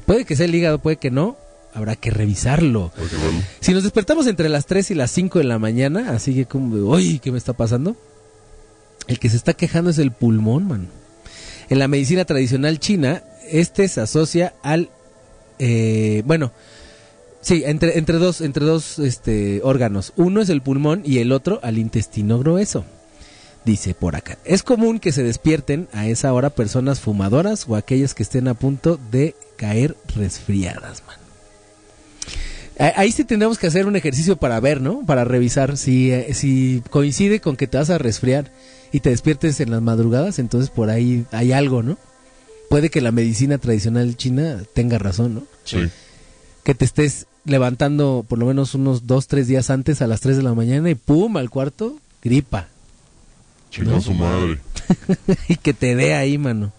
[0.05, 1.36] Puede que sea el hígado, puede que no.
[1.72, 2.93] Habrá que revisarlo.
[3.60, 6.77] Si nos despertamos entre las 3 y las 5 de la mañana, así que como,
[6.77, 7.97] de, uy, ¿qué me está pasando?
[9.06, 10.89] El que se está quejando es el pulmón, man.
[11.68, 14.90] En la medicina tradicional china, este se asocia al,
[15.60, 16.52] eh, bueno,
[17.41, 20.12] sí, entre, entre dos, entre dos este, órganos.
[20.17, 22.85] Uno es el pulmón y el otro al intestino grueso.
[23.65, 24.39] Dice por acá.
[24.45, 28.55] Es común que se despierten a esa hora personas fumadoras o aquellas que estén a
[28.55, 31.17] punto de caer resfriadas, man.
[32.97, 35.05] Ahí sí tendremos que hacer un ejercicio para ver, ¿no?
[35.05, 38.51] Para revisar si, eh, si coincide con que te vas a resfriar
[38.91, 41.99] y te despiertes en las madrugadas, entonces por ahí hay algo, ¿no?
[42.71, 45.43] Puede que la medicina tradicional china tenga razón, ¿no?
[45.65, 45.91] Sí.
[46.65, 50.37] Que te estés levantando por lo menos unos dos, tres días antes a las 3
[50.37, 52.69] de la mañana y pum, al cuarto, gripa.
[53.71, 54.59] Chinga su madre.
[55.49, 56.73] y que te dé ahí, mano.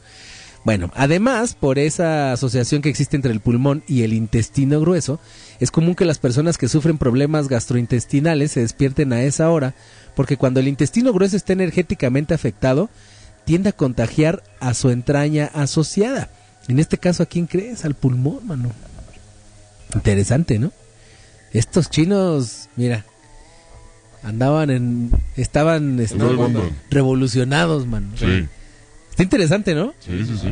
[0.63, 5.19] Bueno, además, por esa asociación que existe entre el pulmón y el intestino grueso,
[5.59, 9.73] es común que las personas que sufren problemas gastrointestinales se despierten a esa hora,
[10.15, 12.89] porque cuando el intestino grueso está energéticamente afectado,
[13.43, 16.29] tiende a contagiar a su entraña asociada.
[16.67, 17.83] En este caso, ¿a quién crees?
[17.83, 18.69] Al pulmón, mano.
[19.93, 20.71] Interesante, ¿no?
[21.53, 23.05] Estos chinos, mira,
[24.23, 25.11] andaban en...
[25.35, 26.17] Estaban este,
[26.89, 28.07] revolucionados, mano.
[28.17, 28.47] Sí.
[29.09, 29.93] Está interesante, ¿no?
[29.99, 30.49] Sí, sí, sí.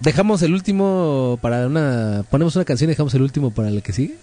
[0.00, 2.24] Dejamos el último para una...
[2.30, 4.16] Ponemos una canción y dejamos el último para la que sigue.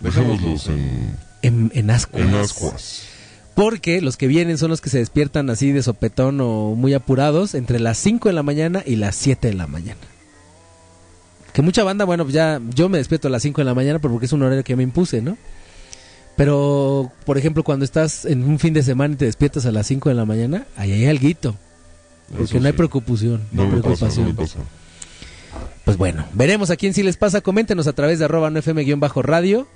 [0.00, 2.22] Dejémoslos en, En, en ascuas.
[2.22, 3.02] en ascuas.
[3.54, 7.54] Porque los que vienen son los que se despiertan así de sopetón o muy apurados
[7.54, 10.00] entre las 5 de la mañana y las 7 de la mañana.
[11.52, 13.98] Que mucha banda, bueno, pues ya yo me despierto a las 5 de la mañana
[13.98, 15.36] porque es un horario que me impuse, ¿no?
[16.36, 19.86] Pero, por ejemplo, cuando estás en un fin de semana y te despiertas a las
[19.86, 21.54] 5 de la mañana, ahí hay alguito.
[22.28, 24.64] Porque Eso no hay preocupación, no, No pasa, preocupación.
[25.84, 27.42] Pues bueno, veremos a quién sí les pasa.
[27.42, 29.66] Coméntenos a través de arroba no fm-radio.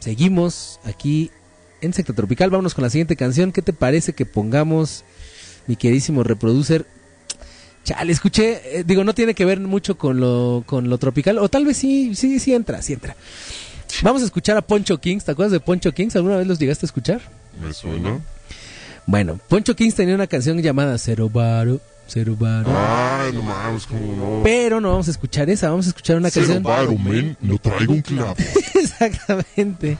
[0.00, 1.30] Seguimos aquí
[1.80, 2.50] en Secta Tropical.
[2.50, 3.52] Vámonos con la siguiente canción.
[3.52, 5.04] ¿Qué te parece que pongamos,
[5.66, 6.86] mi queridísimo reproducer?
[7.84, 11.48] Chale, escuché, eh, digo, no tiene que ver mucho con lo, con lo tropical, o
[11.48, 13.14] tal vez sí, sí, sí entra, sí entra.
[14.02, 16.16] Vamos a escuchar a Poncho Kings, ¿te acuerdas de Poncho Kings?
[16.16, 17.20] ¿Alguna vez los llegaste a escuchar?
[17.62, 18.20] Me suena.
[19.06, 21.78] Bueno, Poncho Kings tenía una canción llamada Cero Baro,
[22.08, 22.68] Cero Baro.
[22.74, 24.42] Ay, no mames, cómo no.
[24.42, 26.62] Pero no vamos a escuchar esa, vamos a escuchar una Cero canción.
[26.62, 28.34] varo, men, no traigo un clavo.
[28.74, 29.98] Exactamente.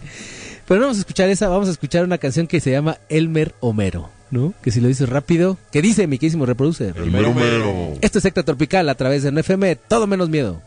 [0.66, 3.54] Pero no vamos a escuchar esa, vamos a escuchar una canción que se llama Elmer
[3.60, 4.52] Homero, ¿no?
[4.62, 6.94] Que si lo dices rápido, ¿qué dice mi querísimo reproducer?
[6.98, 7.94] El mero mero.
[8.02, 10.60] Esto es Secta Tropical a través de NFM, todo menos miedo.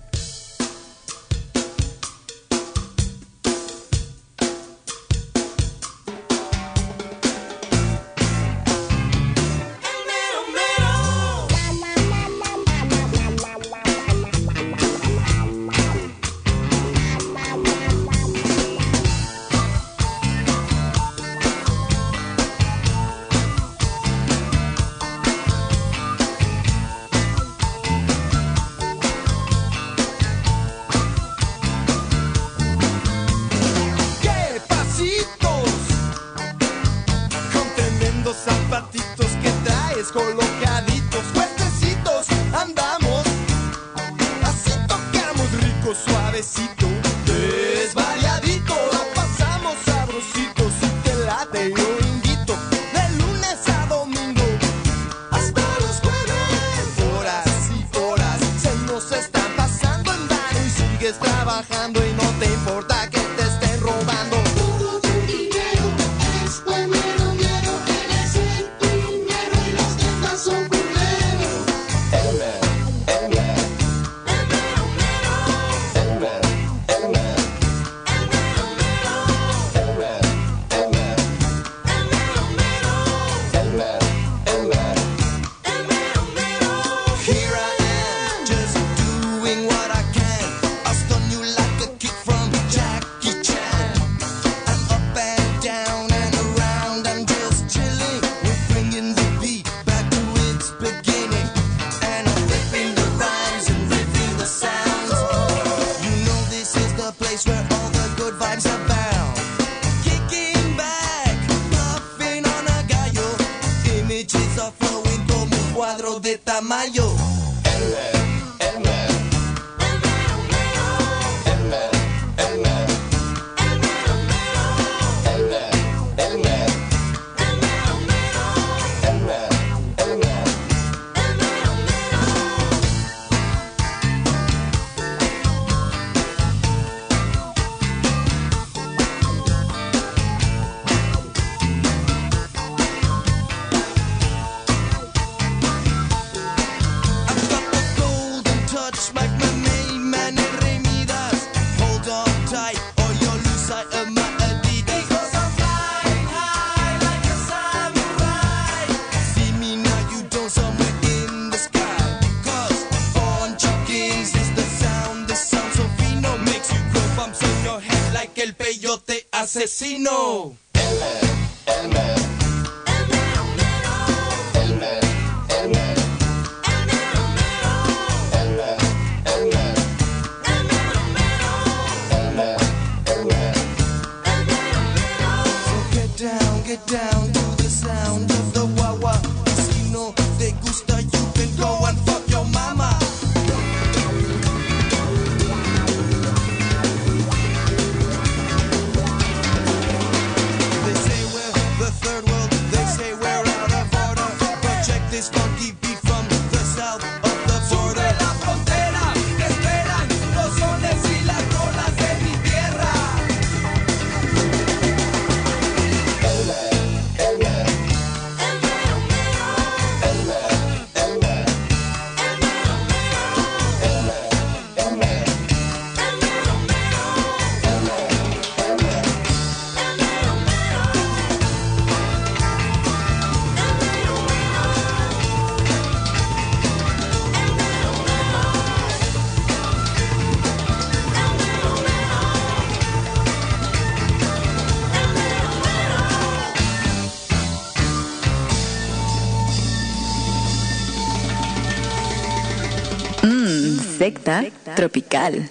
[254.07, 255.49] Secta tropical.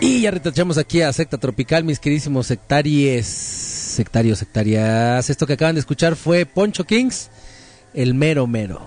[0.00, 5.28] Y ya retachamos aquí a Secta Tropical, mis queridísimos sectaries, sectarios, sectarias.
[5.28, 7.28] Esto que acaban de escuchar fue Poncho Kings,
[7.92, 8.80] el mero mero.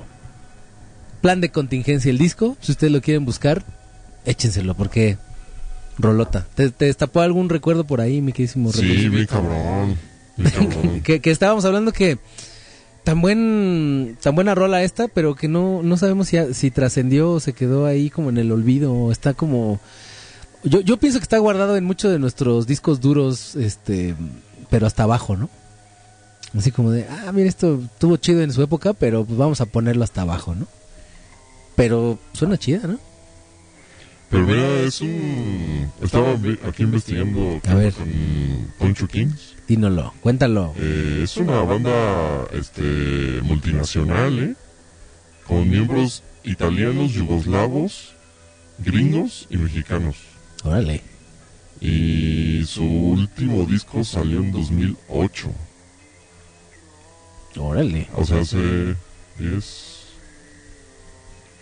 [1.22, 3.64] Plan de contingencia el disco, si ustedes lo quieren buscar,
[4.26, 5.18] échenselo porque
[5.98, 6.48] rolota.
[6.56, 10.09] ¿Te, te destapó algún recuerdo por ahí, mi queridísimo Sí, bien cabrón.
[11.04, 12.18] Que, que estábamos hablando que
[13.04, 17.40] tan buen tan buena rola esta, pero que no no sabemos si, si trascendió o
[17.40, 19.80] se quedó ahí como en el olvido o está como
[20.64, 24.16] yo, yo pienso que está guardado en muchos de nuestros discos duros, este,
[24.70, 25.50] pero hasta abajo, ¿no?
[26.58, 29.66] Así como de, ah, mira, esto estuvo chido en su época, pero pues vamos a
[29.68, 30.68] ponerlo hasta abajo, ¿no?
[31.76, 33.00] Pero suena chida, ¿no?
[34.30, 35.92] Pero mira, es un...
[36.02, 36.34] Estaba
[36.68, 37.94] aquí investigando A ver.
[37.94, 38.08] con
[38.78, 39.56] Poncho Kings.
[39.70, 40.74] Dínolo, cuéntalo.
[40.78, 44.56] Eh, es una banda este, multinacional, ¿eh?
[45.46, 48.16] Con miembros italianos, yugoslavos,
[48.80, 50.16] gringos y mexicanos.
[50.64, 51.04] Órale.
[51.80, 55.52] Y su último disco salió en 2008.
[57.58, 58.08] Órale.
[58.16, 58.96] O sea, hace
[59.38, 60.08] 10...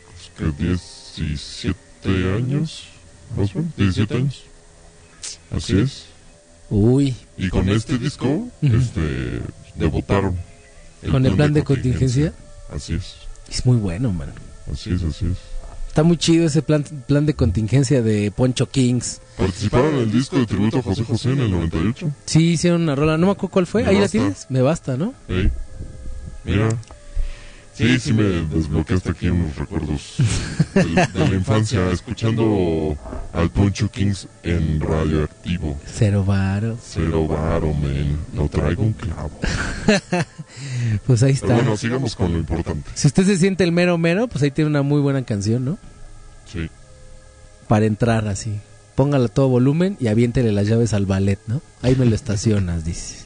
[0.06, 2.88] pues, que 17 años,
[3.36, 4.44] más o menos, 17 años.
[5.52, 6.17] Así es.
[6.70, 7.16] Uy.
[7.38, 9.42] Y con este disco, este,
[9.76, 10.36] debutaron.
[11.10, 12.34] ¿Con el plan de contingencia?
[12.74, 13.16] Así es,
[13.50, 14.34] Es muy bueno, man.
[14.72, 15.38] así es, así es.
[15.88, 19.20] Está muy chido ese plan, plan de contingencia de Poncho Kings.
[19.38, 22.12] Participaron en el disco de tributo a José José en el 98.
[22.26, 23.84] Sí, hicieron una rola, no me acuerdo cuál fue.
[23.84, 25.14] Me Ahí la tienes, me basta, ¿no?
[26.44, 26.70] Mira.
[27.78, 30.16] Sí, sí me desbloqueaste aquí unos recuerdos
[30.74, 30.84] de,
[31.14, 32.98] de la infancia, escuchando
[33.34, 35.80] al Poncho Kings en radioactivo.
[35.86, 36.78] Cero varo.
[36.84, 38.18] Cero varo, men.
[38.34, 39.32] No traigo un clavo.
[41.06, 41.56] Pues ahí Pero está.
[41.62, 42.90] bueno, sigamos con lo importante.
[42.96, 45.78] Si usted se siente el mero mero, pues ahí tiene una muy buena canción, ¿no?
[46.52, 46.68] Sí.
[47.68, 48.60] Para entrar así.
[48.96, 51.62] Póngala a todo volumen y aviéntele las llaves al ballet, ¿no?
[51.84, 53.18] Ahí me lo estacionas, dice.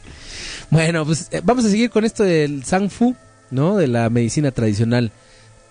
[0.71, 3.15] Bueno, pues eh, vamos a seguir con esto del Fu,
[3.51, 3.77] ¿no?
[3.77, 5.11] De la medicina tradicional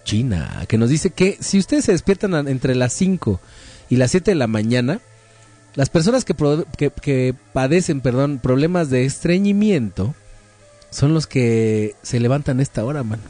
[0.05, 3.41] china, que nos dice que si ustedes se despiertan entre las 5
[3.91, 5.01] y las 7 de la mañana,
[5.75, 10.15] las personas que, pro- que, padecen, perdón, problemas de estreñimiento
[10.91, 13.21] son los que se levantan a esta hora, man.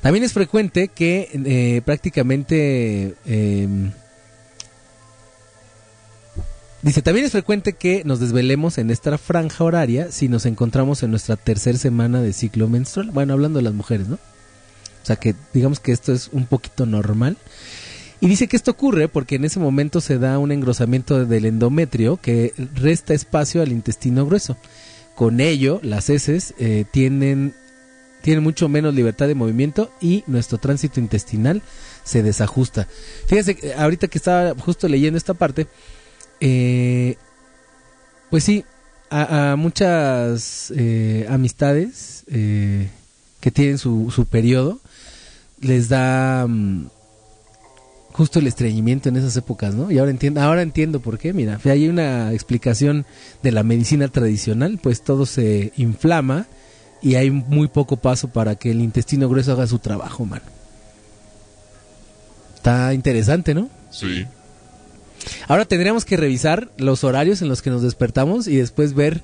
[0.00, 3.68] También es frecuente que eh, prácticamente eh,
[6.84, 11.10] Dice, también es frecuente que nos desvelemos en esta franja horaria si nos encontramos en
[11.10, 13.10] nuestra tercera semana de ciclo menstrual.
[13.10, 14.16] Bueno, hablando de las mujeres, ¿no?
[14.16, 17.38] O sea que digamos que esto es un poquito normal.
[18.20, 22.18] Y dice que esto ocurre porque en ese momento se da un engrosamiento del endometrio
[22.18, 24.58] que resta espacio al intestino grueso.
[25.14, 27.54] Con ello, las heces eh, tienen,
[28.20, 31.62] tienen mucho menos libertad de movimiento y nuestro tránsito intestinal
[32.02, 32.88] se desajusta.
[33.26, 35.66] Fíjense, eh, ahorita que estaba justo leyendo esta parte,
[36.46, 37.16] eh,
[38.28, 38.66] pues sí,
[39.08, 42.90] a, a muchas eh, amistades eh,
[43.40, 44.78] que tienen su, su periodo,
[45.62, 46.88] les da mm,
[48.12, 49.90] justo el estreñimiento en esas épocas, ¿no?
[49.90, 53.06] Y ahora entiendo, ahora entiendo por qué, mira, hay una explicación
[53.42, 56.46] de la medicina tradicional, pues todo se inflama
[57.00, 60.44] y hay muy poco paso para que el intestino grueso haga su trabajo, mano.
[62.56, 63.70] Está interesante, ¿no?
[63.90, 64.26] Sí.
[65.48, 69.22] Ahora tendríamos que revisar los horarios en los que nos despertamos y después ver,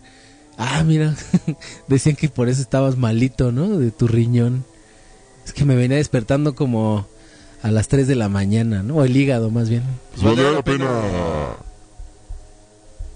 [0.58, 1.14] ah, mira,
[1.88, 3.78] decían que por eso estabas malito, ¿no?
[3.78, 4.64] De tu riñón.
[5.44, 7.06] Es que me venía despertando como
[7.62, 8.96] a las 3 de la mañana, ¿no?
[8.96, 9.82] O el hígado más bien.
[10.12, 10.88] Pues valdría la pena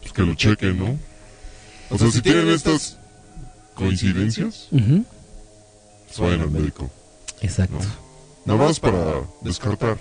[0.01, 0.99] pues, que lo chequen, ¿no?
[1.91, 2.99] O sea, si tienen estas
[3.75, 5.05] coincidencias, Ujú,
[6.07, 6.91] pues vayan al médico.
[7.41, 7.79] Exacto.
[8.45, 9.99] Nada más para descartar.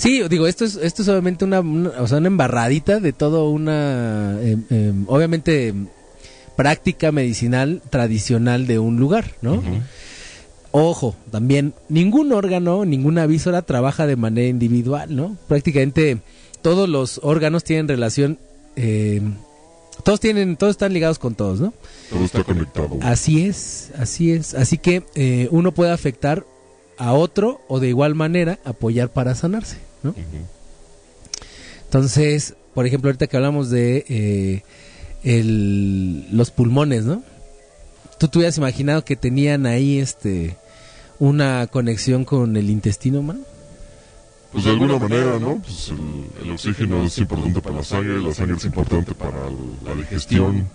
[0.00, 3.50] Sí, digo, esto es, esto es obviamente una, una- o sea, una embarradita de todo
[3.50, 5.88] una, em, em, obviamente, em,
[6.56, 9.62] práctica medicinal tradicional de un lugar, ¿no?
[10.72, 15.36] Ojo, también ningún órgano, ninguna víscera trabaja de manera individual, ¿no?
[15.48, 16.18] Prácticamente
[16.62, 18.38] todos los órganos tienen relación,
[18.76, 19.20] eh,
[20.04, 21.74] todos tienen, todos están ligados con todos, ¿no?
[22.08, 22.98] Todo está conectado.
[23.02, 24.54] Así es, así es.
[24.54, 26.44] Así que eh, uno puede afectar
[26.98, 29.78] a otro o de igual manera apoyar para sanarse,
[31.84, 34.62] Entonces, por ejemplo, ahorita que hablamos de eh,
[35.24, 37.22] el- los pulmones, ¿no?
[38.18, 40.56] ¿Tú te hubieras imaginado que tenían ahí este
[41.18, 43.42] una conexión con el intestino, man?
[44.52, 45.60] Pues de alguna manera, ¿no?
[45.62, 49.38] Pues el, el oxígeno es importante para la sangre, la sangre es importante para
[49.84, 50.68] la digestión.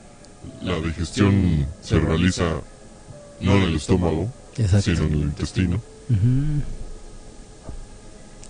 [0.62, 2.62] La digestión se realiza
[3.42, 4.82] no en el estómago, Exacto.
[4.96, 5.82] sino en el intestino.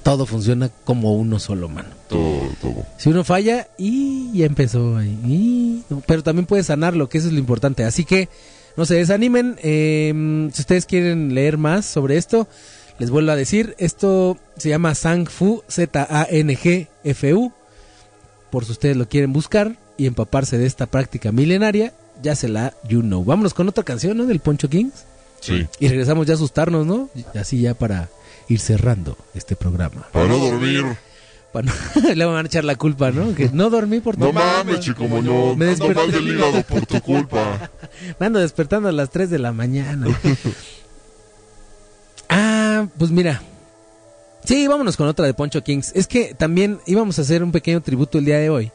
[0.05, 1.89] Todo funciona como uno solo, mano.
[2.07, 2.85] Todo, todo.
[2.99, 5.17] Si uno falla, y ya empezó ahí.
[5.25, 7.83] y- pero también puede sanarlo, que eso es lo importante.
[7.85, 8.29] Así que
[8.77, 9.57] no se desanimen.
[9.63, 10.13] eh,
[10.53, 12.47] si ustedes quieren leer más sobre esto,
[12.99, 17.51] les vuelvo a decir, esto se llama Sang Fu, Z-A-N-G-F-U.
[18.51, 22.75] Por si ustedes lo quieren buscar y empaparse de esta práctica milenaria, ya se la
[22.87, 23.23] you know.
[23.25, 24.27] Vámonos con otra canción, ¿no?
[24.27, 25.03] Del Poncho Kings.
[25.41, 25.65] Sí.
[25.79, 27.09] Y regresamos ya a asustarnos, ¿no?
[27.33, 28.07] Así ya para
[28.47, 30.07] ir cerrando este programa.
[30.11, 30.83] Para no dormir.
[31.53, 31.73] Para no-
[32.15, 33.33] Le van a echar la culpa, ¿no?
[33.35, 34.45] Que no dormí por tu No culpa.
[34.57, 35.57] mames, chico moñón.
[35.57, 35.93] Me Ando desperté.
[35.95, 37.71] mal del hígado por tu culpa.
[38.19, 40.07] Me ando despertando a las 3 de la mañana.
[42.29, 43.41] ah, pues mira.
[44.43, 45.91] Sí, vámonos con otra de Poncho Kings.
[45.95, 48.71] Es que también íbamos a hacer un pequeño tributo el día de hoy.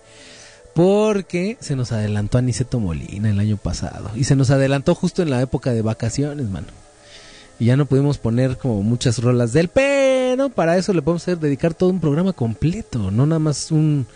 [0.75, 4.11] Porque se nos adelantó Aniceto Molina el año pasado.
[4.17, 6.67] Y se nos adelantó justo en la época de vacaciones, mano.
[7.61, 11.75] Y ya no pudimos poner como muchas rolas del pero para eso le podemos dedicar
[11.75, 14.07] todo un programa completo, no nada más un,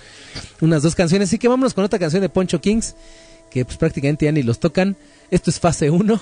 [0.62, 1.28] unas dos canciones.
[1.28, 2.94] Así que vámonos con otra canción de Poncho Kings,
[3.50, 4.96] que pues prácticamente ya ni los tocan.
[5.30, 6.20] Esto es fase 1.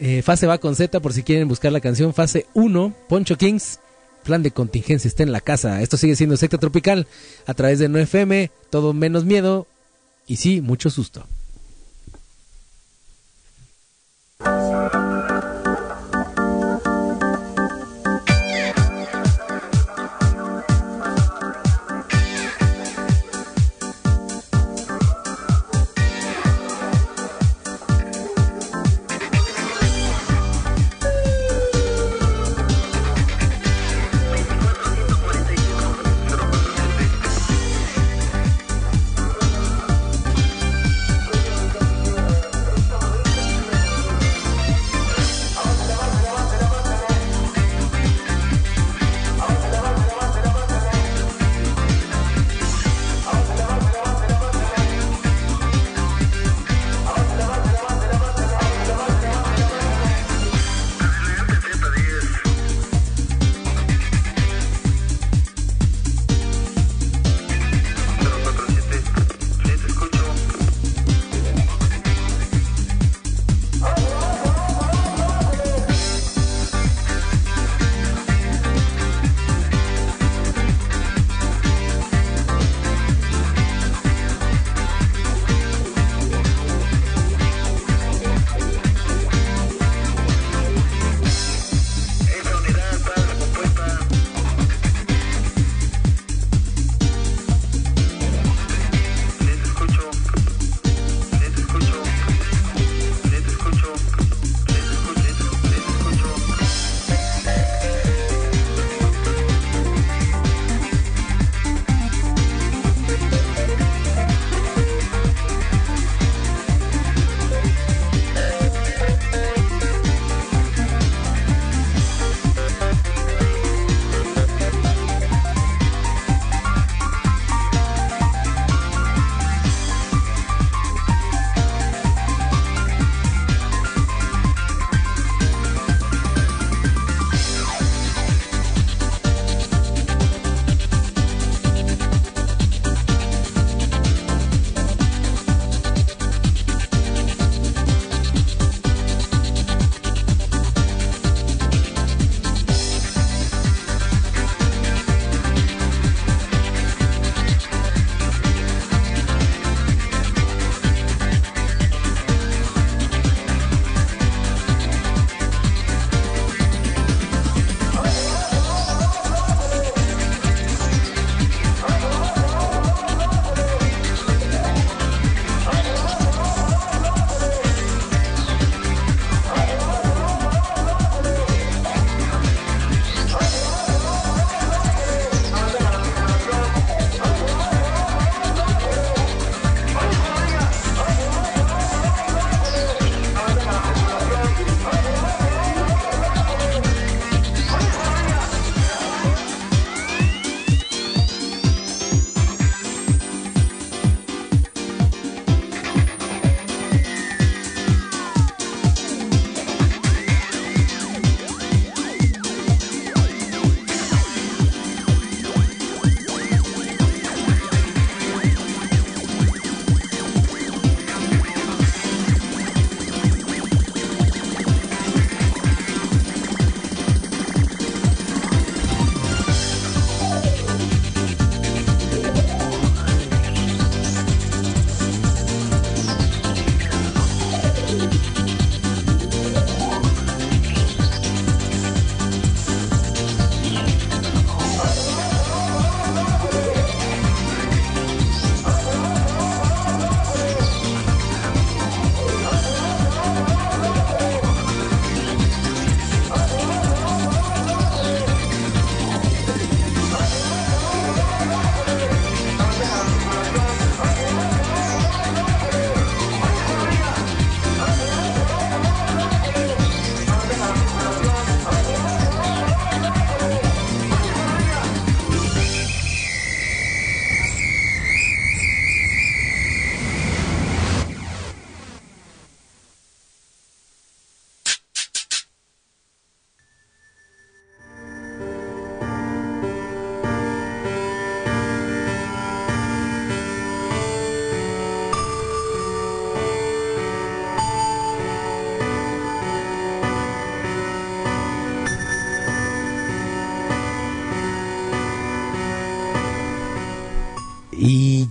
[0.00, 2.14] Eh, fase va con Z por si quieren buscar la canción.
[2.14, 3.78] Fase 1, Poncho Kings.
[4.24, 5.82] Plan de contingencia está en la casa.
[5.82, 7.06] Esto sigue siendo secta tropical
[7.46, 8.50] a través de 9FM.
[8.70, 9.66] Todo menos miedo.
[10.26, 11.26] Y sí, mucho susto.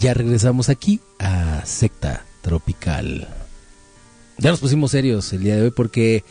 [0.10, 3.28] Ya regresamos aquí a Secta Tropical.
[4.40, 6.24] Ya nos pusimos serios el día de hoy porque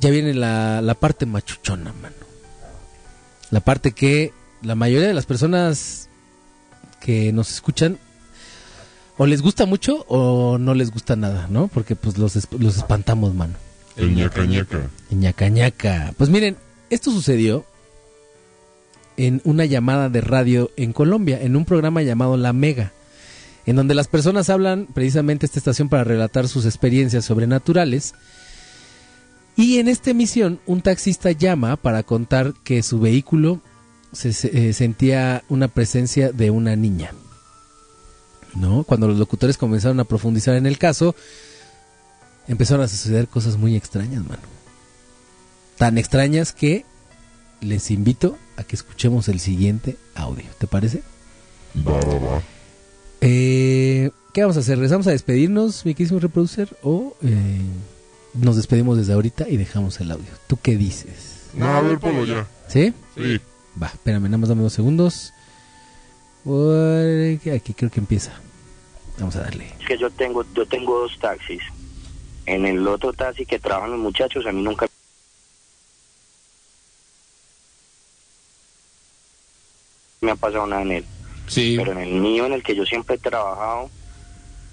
[0.00, 2.16] ya viene la, la parte machuchona, mano.
[3.52, 6.08] La parte que la mayoría de las personas
[7.00, 7.96] que nos escuchan
[9.18, 11.68] o les gusta mucho o no les gusta nada, ¿no?
[11.68, 13.54] Porque pues los, los espantamos, mano.
[13.96, 14.90] El ñaca ñaca.
[15.10, 16.12] Ñaca ñaca.
[16.18, 16.56] Pues miren,
[16.90, 17.64] esto sucedió
[19.16, 22.92] en una llamada de radio en Colombia, en un programa llamado La Mega,
[23.66, 28.14] en donde las personas hablan precisamente esta estación para relatar sus experiencias sobrenaturales.
[29.56, 33.60] Y en esta emisión, un taxista llama para contar que su vehículo
[34.12, 37.12] se, eh, sentía una presencia de una niña.
[38.54, 38.84] ¿No?
[38.84, 41.14] Cuando los locutores comenzaron a profundizar en el caso,
[42.48, 44.42] empezaron a suceder cosas muy extrañas, mano.
[45.76, 46.86] Tan extrañas que
[47.60, 50.44] les invito a que escuchemos el siguiente audio.
[50.58, 51.02] ¿Te parece?
[51.86, 52.42] Va, va, va.
[53.20, 54.76] Eh, ¿Qué vamos a hacer?
[54.76, 56.76] ¿Regresamos a despedirnos, mi querísimo reproducer?
[56.82, 57.60] ¿O eh,
[58.34, 60.30] nos despedimos desde ahorita y dejamos el audio?
[60.46, 61.48] ¿Tú qué dices?
[61.54, 62.46] No, a ver, ponlo ya.
[62.68, 62.92] ¿Sí?
[63.16, 63.40] Sí.
[63.82, 65.32] Va, espérame, nada más dame dos segundos.
[66.44, 68.32] Porque Aquí creo que empieza.
[69.18, 69.72] Vamos a darle.
[69.80, 71.62] Es que yo tengo, yo tengo dos taxis.
[72.44, 74.86] En el otro taxi que trabajan los muchachos, a mí nunca
[80.20, 81.04] me ha pasado nada en él.
[81.46, 81.74] Sí.
[81.78, 83.90] Pero en el mío, en el que yo siempre he trabajado,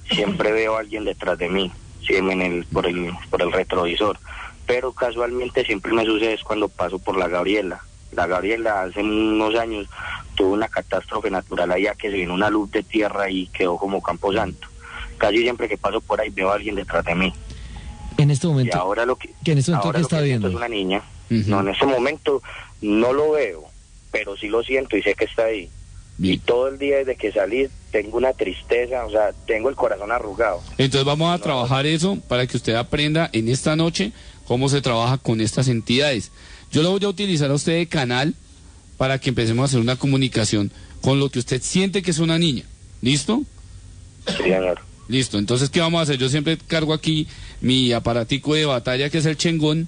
[0.10, 1.72] siempre veo a alguien detrás de mí,
[2.06, 4.18] sí, en el, por, el, por el retrovisor.
[4.66, 7.82] Pero casualmente siempre me sucede es cuando paso por la Gabriela.
[8.14, 9.88] La Gabriela hace unos años
[10.36, 14.02] tuvo una catástrofe natural allá que se vino una luz de tierra y quedó como
[14.02, 14.68] camposanto.
[15.18, 17.34] Casi siempre que paso por ahí veo a alguien detrás de mí.
[18.18, 20.18] En este Y momento, ahora lo que, que en este momento ahora ¿qué lo está
[20.20, 20.50] que siento viendo?
[20.50, 21.02] es una niña.
[21.30, 22.42] No, en este momento
[22.82, 23.64] no lo veo,
[24.14, 25.70] pero sí lo siento y sé que está ahí.
[26.20, 30.12] Y todo el día desde que salí tengo una tristeza, o sea, tengo el corazón
[30.12, 30.62] arrugado.
[30.78, 34.14] Entonces vamos a trabajar eso para que usted aprenda en esta noche
[34.46, 36.32] cómo se trabaja con estas entidades.
[36.72, 38.36] Yo lo voy a utilizar a usted de canal
[38.98, 40.72] para que empecemos a hacer una comunicación
[41.02, 42.64] con lo que usted siente que es una niña.
[43.02, 43.42] ¿Listo?
[44.28, 44.80] Sí, señor.
[45.08, 45.40] Listo.
[45.40, 46.18] Entonces, ¿qué vamos a hacer?
[46.18, 47.28] Yo siempre cargo aquí
[47.60, 49.88] mi aparatico de batalla que es el chengón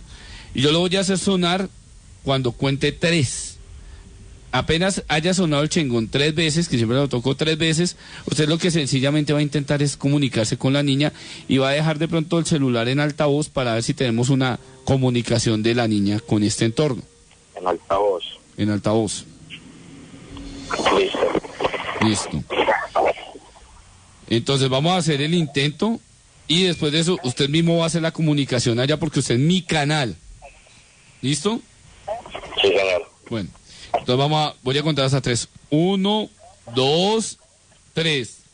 [0.56, 1.69] y yo lo voy a hacer sonar
[2.23, 3.55] cuando cuente tres.
[4.52, 8.58] Apenas haya sonado el chengón tres veces, que siempre lo tocó tres veces, usted lo
[8.58, 11.12] que sencillamente va a intentar es comunicarse con la niña
[11.50, 14.60] y va a dejar de pronto el celular en altavoz para ver si tenemos una
[14.86, 17.02] comunicación de la niña con este entorno,
[17.56, 18.24] En altavoz.
[18.58, 19.26] en altavoz.
[20.98, 21.20] Listo.
[22.02, 22.44] Listo.
[24.30, 26.00] Entonces vamos a hacer el intento
[26.48, 29.42] y después de eso usted mismo va a hacer la comunicación allá porque usted es
[29.42, 30.16] mi canal.
[31.22, 31.60] ¿Listo?
[32.62, 33.10] Sí, señor.
[33.30, 33.50] Bueno,
[34.00, 35.48] entonces vamos a, voy a contar hasta tres.
[35.70, 36.30] Uno,
[36.74, 37.38] dos,
[37.94, 38.45] tres.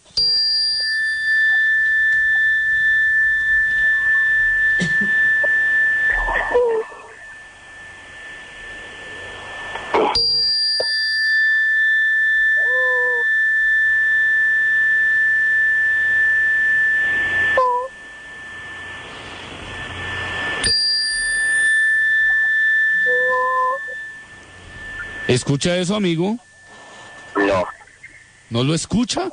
[25.31, 26.37] ¿Escucha eso, amigo?
[27.37, 27.65] No.
[28.49, 29.31] ¿No lo escucha?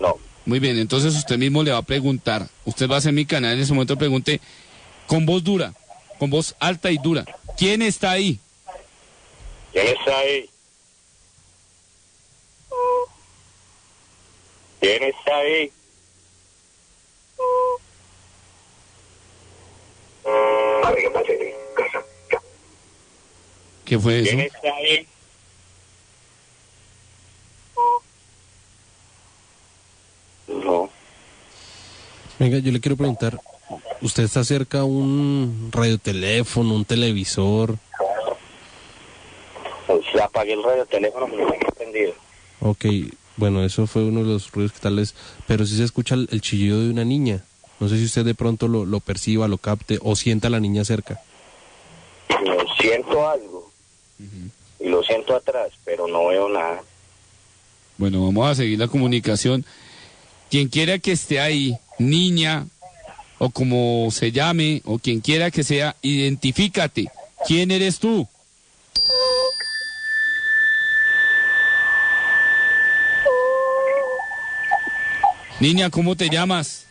[0.00, 0.16] No.
[0.46, 2.48] Muy bien, entonces usted mismo le va a preguntar.
[2.64, 4.40] Usted va a hacer mi canal en ese momento pregunte
[5.06, 5.74] con voz dura,
[6.18, 7.26] con voz alta y dura.
[7.58, 8.38] ¿Quién está ahí?
[9.72, 10.50] ¿Quién está ahí?
[14.80, 15.70] ¿Quién está ahí?
[23.84, 24.30] ¿Qué fue eso?
[24.30, 25.06] ¿Quién está ahí?
[30.48, 30.90] No.
[32.38, 33.38] Venga, yo le quiero preguntar,
[34.00, 37.76] ¿usted está cerca a un radioteléfono, un televisor?
[39.86, 42.12] Pues apagué el radio teléfono que lo tenía encendido.
[42.60, 42.84] Ok,
[43.36, 45.14] bueno, eso fue uno de los ruidos que tal vez,
[45.46, 47.44] pero si se escucha el, el chillido de una niña.
[47.80, 50.60] No sé si usted de pronto lo, lo perciba, lo capte o sienta a la
[50.60, 51.20] niña cerca.
[52.30, 53.53] No, siento algo.
[54.80, 56.82] Y lo siento atrás, pero no veo nada.
[57.96, 59.64] Bueno, vamos a seguir la comunicación.
[60.50, 62.66] Quien quiera que esté ahí, niña,
[63.38, 67.08] o como se llame, o quien quiera que sea, identifícate.
[67.46, 68.26] ¿Quién eres tú?
[75.60, 76.86] Niña, ¿cómo te llamas?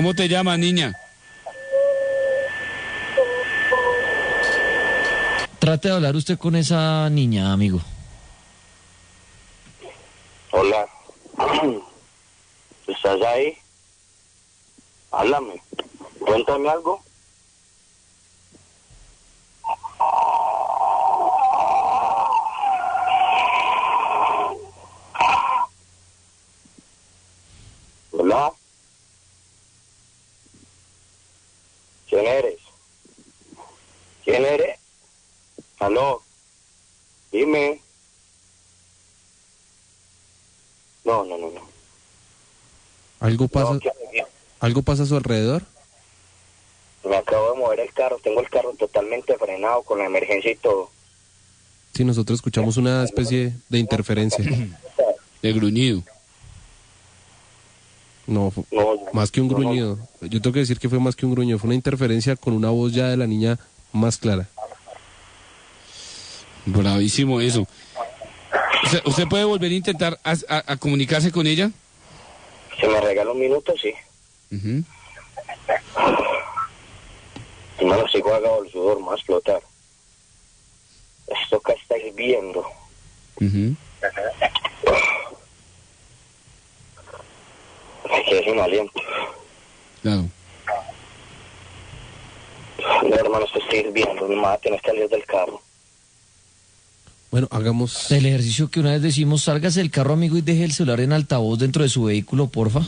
[0.00, 0.98] ¿Cómo te llamas, niña?
[5.58, 7.82] Trate de hablar usted con esa niña, amigo.
[10.52, 10.88] Hola.
[12.86, 13.58] ¿Estás ahí?
[15.10, 15.60] Háblame.
[16.18, 17.02] Cuéntame algo.
[28.12, 28.50] Hola.
[32.10, 32.58] ¿Quién eres?
[34.24, 34.80] ¿Quién eres?
[35.80, 36.22] Aló.
[37.32, 37.80] Dime.
[41.04, 41.60] No, no, no, no.
[43.20, 43.80] ¿Algo pasa, No,
[44.60, 45.62] ¿Algo pasa a su alrededor?
[47.04, 50.56] Me acabo de mover el carro, tengo el carro totalmente frenado con la emergencia y
[50.56, 50.90] todo.
[51.94, 54.44] Sí, nosotros escuchamos una especie de interferencia.
[55.42, 56.02] De gruñido.
[58.26, 59.58] No, No, más que un no, no.
[59.60, 59.98] gruñido.
[60.20, 61.58] Yo tengo que decir que fue más que un gruñido.
[61.58, 63.58] Fue una interferencia con una voz ya de la niña
[63.92, 64.48] más clara.
[66.66, 67.66] Bravísimo eso.
[68.84, 71.70] ¿Usted, usted puede volver a intentar a, a- a comunicarse con ella?
[72.80, 73.92] Si me regala un minuto, sí.
[74.52, 74.82] Ujú.
[77.78, 79.62] Hermano, sigo agado el sudor, me va a explotar.
[81.26, 82.60] Esto que está hirviendo.
[83.36, 83.74] Ujú.
[88.10, 89.00] Me quedé sin aliento.
[90.02, 90.24] Claro.
[93.02, 94.26] No, hermano, esto está hirviendo.
[94.28, 95.60] Me tener que salir del carro.
[97.30, 98.10] Bueno, hagamos...
[98.10, 101.12] El ejercicio que una vez decimos, sálgase del carro, amigo, y deje el celular en
[101.12, 102.80] altavoz dentro de su vehículo, porfa.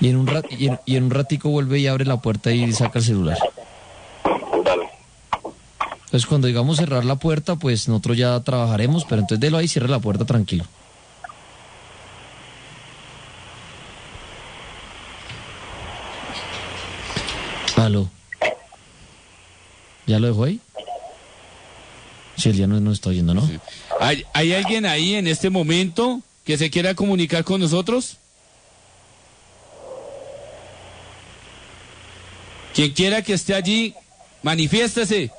[0.00, 2.52] Y en un, rat- y en, y en un ratico vuelve y abre la puerta
[2.52, 3.38] y saca el celular.
[4.64, 4.88] Dale.
[6.04, 9.68] Entonces, cuando digamos cerrar la puerta, pues nosotros ya trabajaremos, pero entonces délo ahí y
[9.68, 10.64] cierre la puerta tranquilo.
[17.76, 18.08] Aló.
[20.06, 20.60] ¿Ya lo dejó ahí?
[22.36, 23.48] Sí, él ya no nos está oyendo, ¿no?
[24.00, 28.18] ¿Hay, hay alguien ahí en este momento que se quiera comunicar con nosotros?
[32.74, 33.94] Quien quiera que esté allí,
[34.42, 35.30] manifiéstese.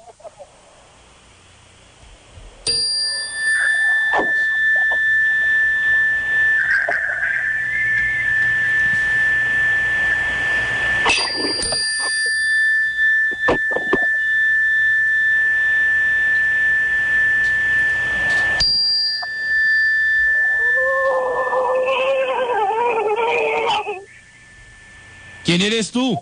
[25.45, 26.19] ¿Quién tú?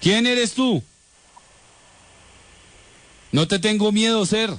[0.00, 0.82] ¿Quién eres tú?
[3.32, 4.50] No te tengo miedo, ser.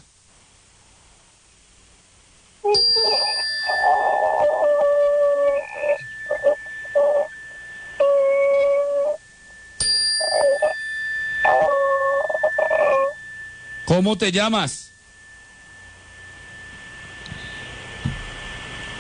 [13.85, 14.91] ¿Cómo te llamas?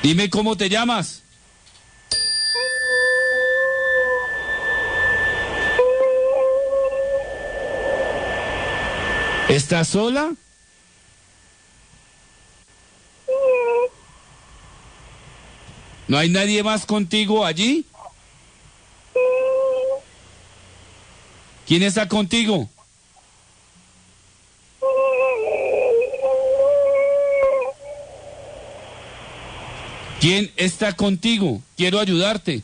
[0.01, 1.21] Dime cómo te llamas.
[9.49, 10.33] ¿Estás sola?
[16.09, 17.85] ¿No hay nadie más contigo allí?
[21.65, 22.69] ¿Quién está contigo?
[30.19, 31.61] ¿Quién está contigo?
[31.77, 32.63] Quiero ayudarte.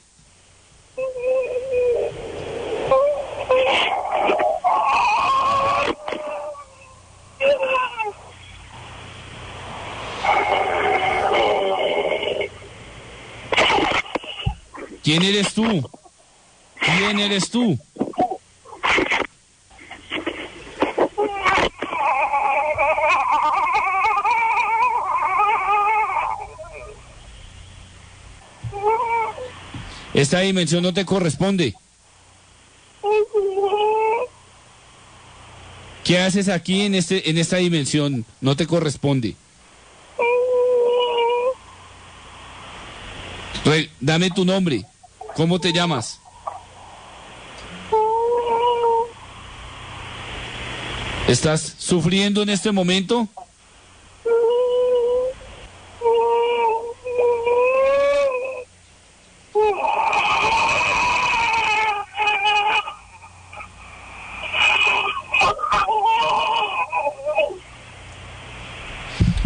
[15.13, 15.87] ¿Quién eres tú?
[16.81, 17.77] ¿Quién eres tú?
[30.13, 31.73] Esta dimensión no te corresponde.
[36.03, 38.25] ¿Qué haces aquí en este en esta dimensión?
[38.41, 39.35] No te corresponde.
[43.65, 44.85] Re- dame tu nombre.
[45.35, 46.19] ¿Cómo te llamas?
[51.27, 53.27] ¿Estás sufriendo en este momento?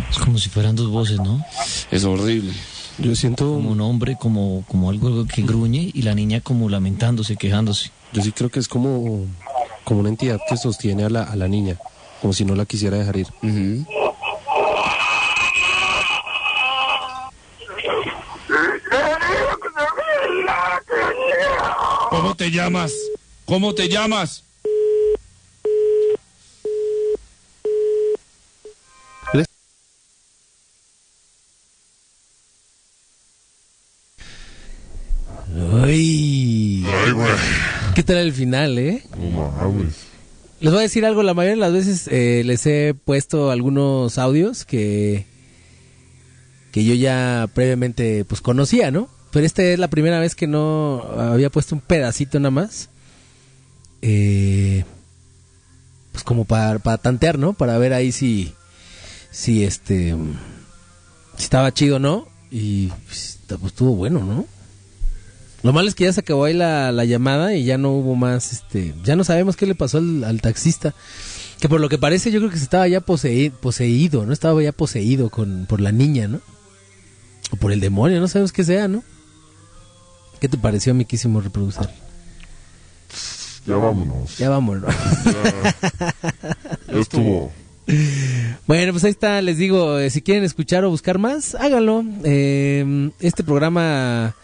[0.10, 1.44] Es como si fueran dos voces, ¿no?
[1.92, 2.54] Es horrible.
[2.98, 3.46] Yo siento...
[3.46, 7.92] Como un hombre, como, como algo que gruñe y la niña como lamentándose, quejándose.
[8.14, 9.26] Yo sí creo que es como
[9.88, 11.78] como una entidad que sostiene a la, a la niña,
[12.22, 13.28] como si no la quisiera dejar ir.
[22.10, 22.92] ¿Cómo te llamas?
[23.46, 24.44] ¿Cómo te llamas?
[37.98, 39.02] ¿Qué tal el final, eh?
[39.18, 40.06] No mames.
[40.60, 44.20] Les voy a decir algo, la mayoría de las veces eh, les he puesto algunos
[44.20, 45.26] audios que
[46.72, 49.10] que yo ya previamente pues conocía, ¿no?
[49.32, 52.90] Pero esta es la primera vez que no había puesto un pedacito nada más.
[54.04, 54.86] Eh,
[56.12, 57.54] pues como para, para tantear, ¿no?
[57.54, 58.54] Para ver ahí si
[59.32, 60.16] si este
[61.36, 64.46] si estaba chido o no y pues, pues, estuvo bueno, ¿no?
[65.64, 68.16] Lo malo es que ya se acabó ahí la, la llamada y ya no hubo
[68.16, 70.94] más, este, ya no sabemos qué le pasó al, al taxista.
[71.60, 74.32] Que por lo que parece yo creo que se estaba ya poseído, ¿no?
[74.34, 76.40] Estaba ya poseído con, por la niña, ¿no?
[77.52, 79.04] O por el demonio, no sabemos qué sea, ¿no?
[80.40, 81.90] ¿Qué te pareció, mi quísimo reproducir?
[83.66, 84.38] Ya vámonos.
[84.38, 84.94] Ya vámonos.
[86.90, 87.52] Ya estuvo.
[88.66, 92.04] Bueno, pues ahí está, les digo, eh, si quieren escuchar o buscar más, háganlo.
[92.24, 94.36] Eh, este programa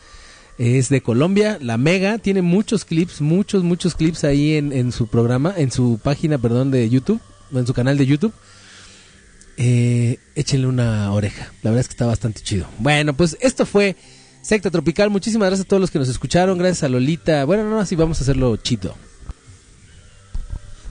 [0.57, 5.07] es de Colombia, La Mega, tiene muchos clips, muchos, muchos clips ahí en, en su
[5.07, 7.19] programa, en su página, perdón, de YouTube,
[7.51, 8.33] en su canal de YouTube.
[9.57, 12.67] Eh, échenle una oreja, la verdad es que está bastante chido.
[12.79, 13.95] Bueno, pues esto fue
[14.41, 17.45] Secta Tropical, muchísimas gracias a todos los que nos escucharon, gracias a Lolita.
[17.45, 18.95] Bueno, no, así vamos a hacerlo chido.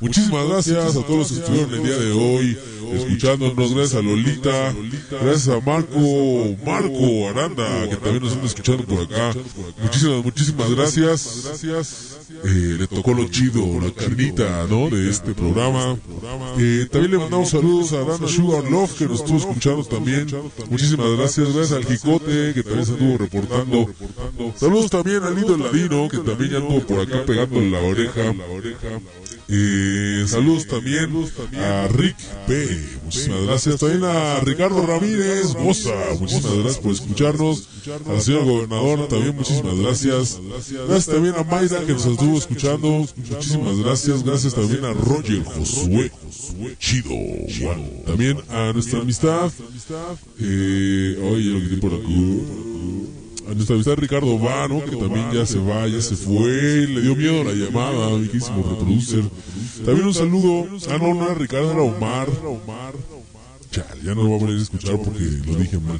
[0.02, 2.58] Muchísimas gracias a todos los que estuvieron el día de hoy
[2.92, 3.74] escuchándonos.
[3.74, 4.74] Gracias a Lolita,
[5.10, 9.32] gracias a Marco, Marco Aranda, que también nos anda escuchando por acá.
[9.80, 11.48] Muchísimas, muchísimas gracias.
[12.44, 14.90] Eh, le tocó lo chido, la carnita, ¿no?
[14.90, 15.96] De este programa.
[16.58, 20.26] Eh, también le mandamos saludos a Dana Sugar Love, que nos estuvo escuchando también.
[20.68, 21.54] Muchísimas gracias.
[21.54, 23.88] Gracias al Jicote, que también se estuvo reportando.
[24.56, 28.34] Saludos también al Lindo Ladino, que también ya anduvo por acá pegando la oreja.
[30.26, 31.10] Saludos también
[31.58, 32.16] a Rick
[32.46, 32.88] P.
[33.04, 33.80] Muchísimas gracias.
[33.80, 35.90] También a Ricardo Ramírez Moza.
[36.18, 37.68] Muchísimas gracias por escucharnos.
[38.08, 40.40] Al señor gobernador también muchísimas gracias.
[40.88, 43.06] Gracias también a Mayra que nos estuvo escuchando.
[43.16, 44.22] Muchísimas gracias.
[44.22, 46.12] Gracias también a Roger Josué.
[46.78, 47.14] Chido.
[48.06, 49.50] También a nuestra amistad.
[50.40, 53.01] Eh, oye, lo que por aquí
[53.48, 57.16] a nuestra amistad Ricardo Vano, que también ya se va, ya se fue, le dio
[57.16, 59.24] miedo la llamada, amiguísimo reproducer.
[59.84, 62.28] También un saludo, ah no, no era Ricardo, era Omar.
[63.72, 65.98] Ya no lo voy a poner a escuchar porque lo dije mal.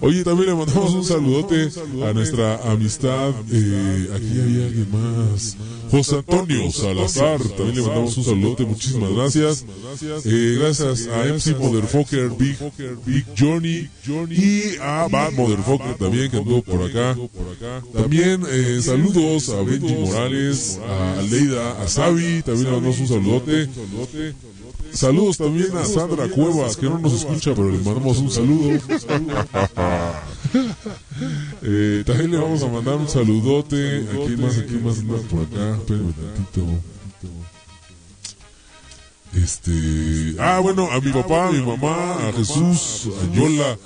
[0.00, 1.68] Oye, también le mandamos un saludote
[2.08, 5.56] a nuestra amistad, eh, aquí hay alguien más.
[5.90, 9.64] José Antonio Salazar, también le mandamos un saludote, muchísimas gracias.
[10.24, 12.56] Eh, gracias a MC Motherfucker, Big,
[13.04, 13.88] Big Johnny
[14.30, 17.16] y a Bad Motherfucker también que anduvo por acá.
[17.94, 23.68] También eh, saludos a Benji Morales, a Leida, a Sabi, también le mandamos un saludote.
[24.92, 28.78] Saludos también a Sandra Cuevas, que no nos escucha, pero le mandamos un saludo.
[31.60, 34.06] Eh, también le vamos a mandar un saludote.
[34.08, 35.76] Aquí más, aquí más anda por acá.
[35.76, 36.64] Espérenme un tantito.
[39.34, 43.76] Este, ah, bueno, a mi papá, a mi mamá, a Jesús, a Yola,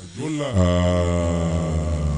[0.55, 2.12] a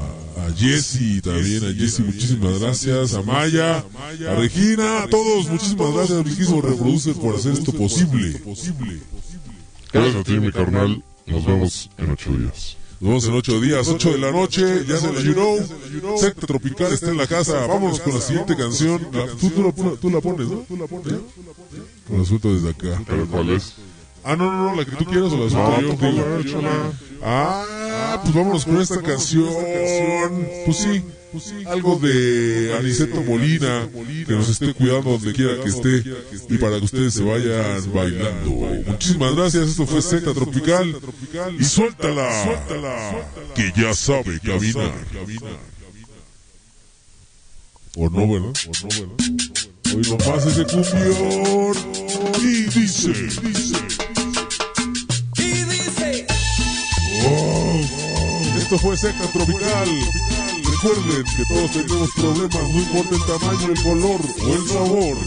[0.57, 3.83] Jessy también, a Jessy, muchísimas gracias, a Maya,
[4.29, 8.41] a Regina, a todos, muchísimas gracias, riquísimo reproducer por hacer esto posible.
[9.91, 11.03] Gracias a ti, mi carnal.
[11.27, 12.77] Nos vemos en ocho días.
[12.99, 16.17] Nos vemos en ocho días, ocho de la noche, ya se la you know.
[16.17, 17.65] Secta Tropical está en la casa.
[17.67, 19.07] Vámonos con la siguiente canción.
[19.11, 20.59] La- tú, tú la, pon- tú la pones, ¿no?
[20.59, 21.19] ¿Eh?
[22.17, 23.01] La suelto desde acá.
[23.31, 23.73] ¿Cuál es?
[24.27, 26.39] Ah, no, no, no, la que tú quieras o la suelto yo.
[26.39, 26.61] digo.
[27.21, 29.47] Ah, pues vámonos con esta canción.
[30.65, 31.03] Pues sí,
[31.67, 33.87] algo de Aniceto Molina,
[34.25, 36.03] que nos esté cuidando donde quiera que esté
[36.49, 38.49] y para que ustedes se vayan bailando.
[38.87, 40.95] Muchísimas gracias, esto fue Secta Tropical
[41.59, 42.27] y suéltala,
[43.53, 44.91] que ya sabe caminar.
[47.95, 48.53] O no, ¿verdad?
[48.67, 49.55] O no, ¿verdad?
[49.95, 51.75] Hoy nomás ese cumbión
[52.41, 54.14] y dice, dice.
[58.65, 59.87] Esto fue Secta Tropical.
[60.71, 65.17] Recuerden que todos tenemos problemas, no importa el tamaño, el color o el sabor.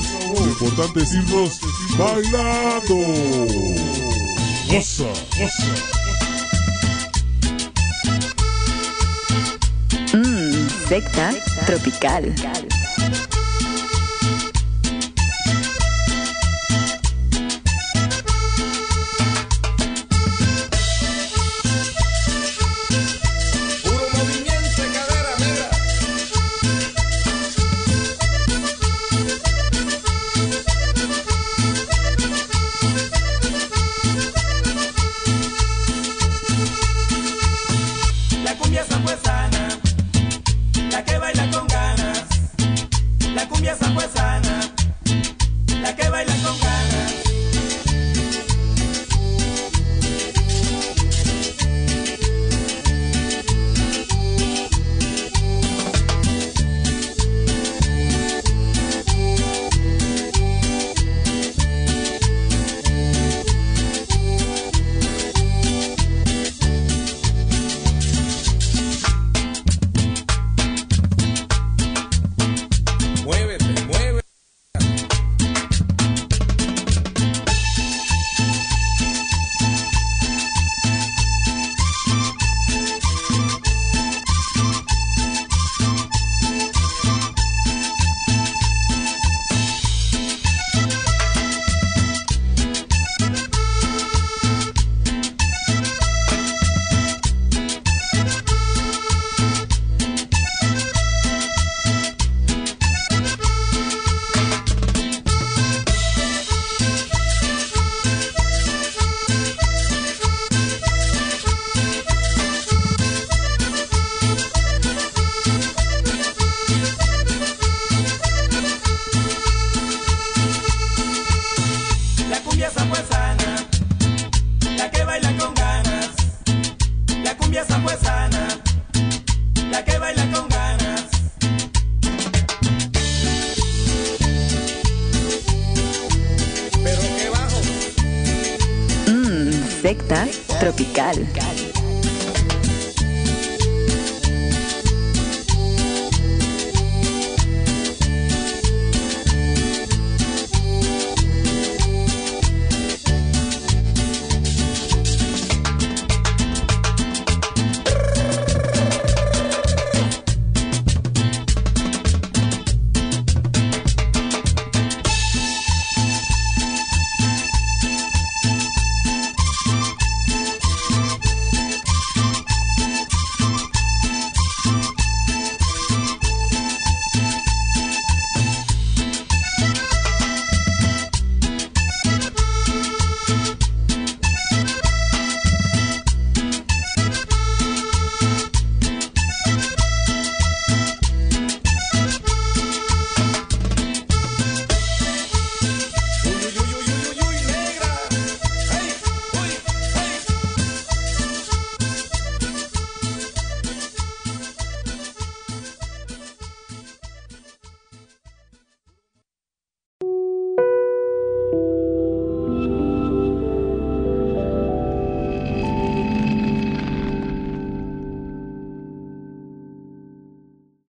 [0.41, 1.61] Lo importante es irnos
[1.97, 2.97] bailando.
[4.69, 5.05] Goza,
[5.39, 5.75] goza.
[10.15, 11.31] Mmm, secta
[11.65, 12.35] tropical.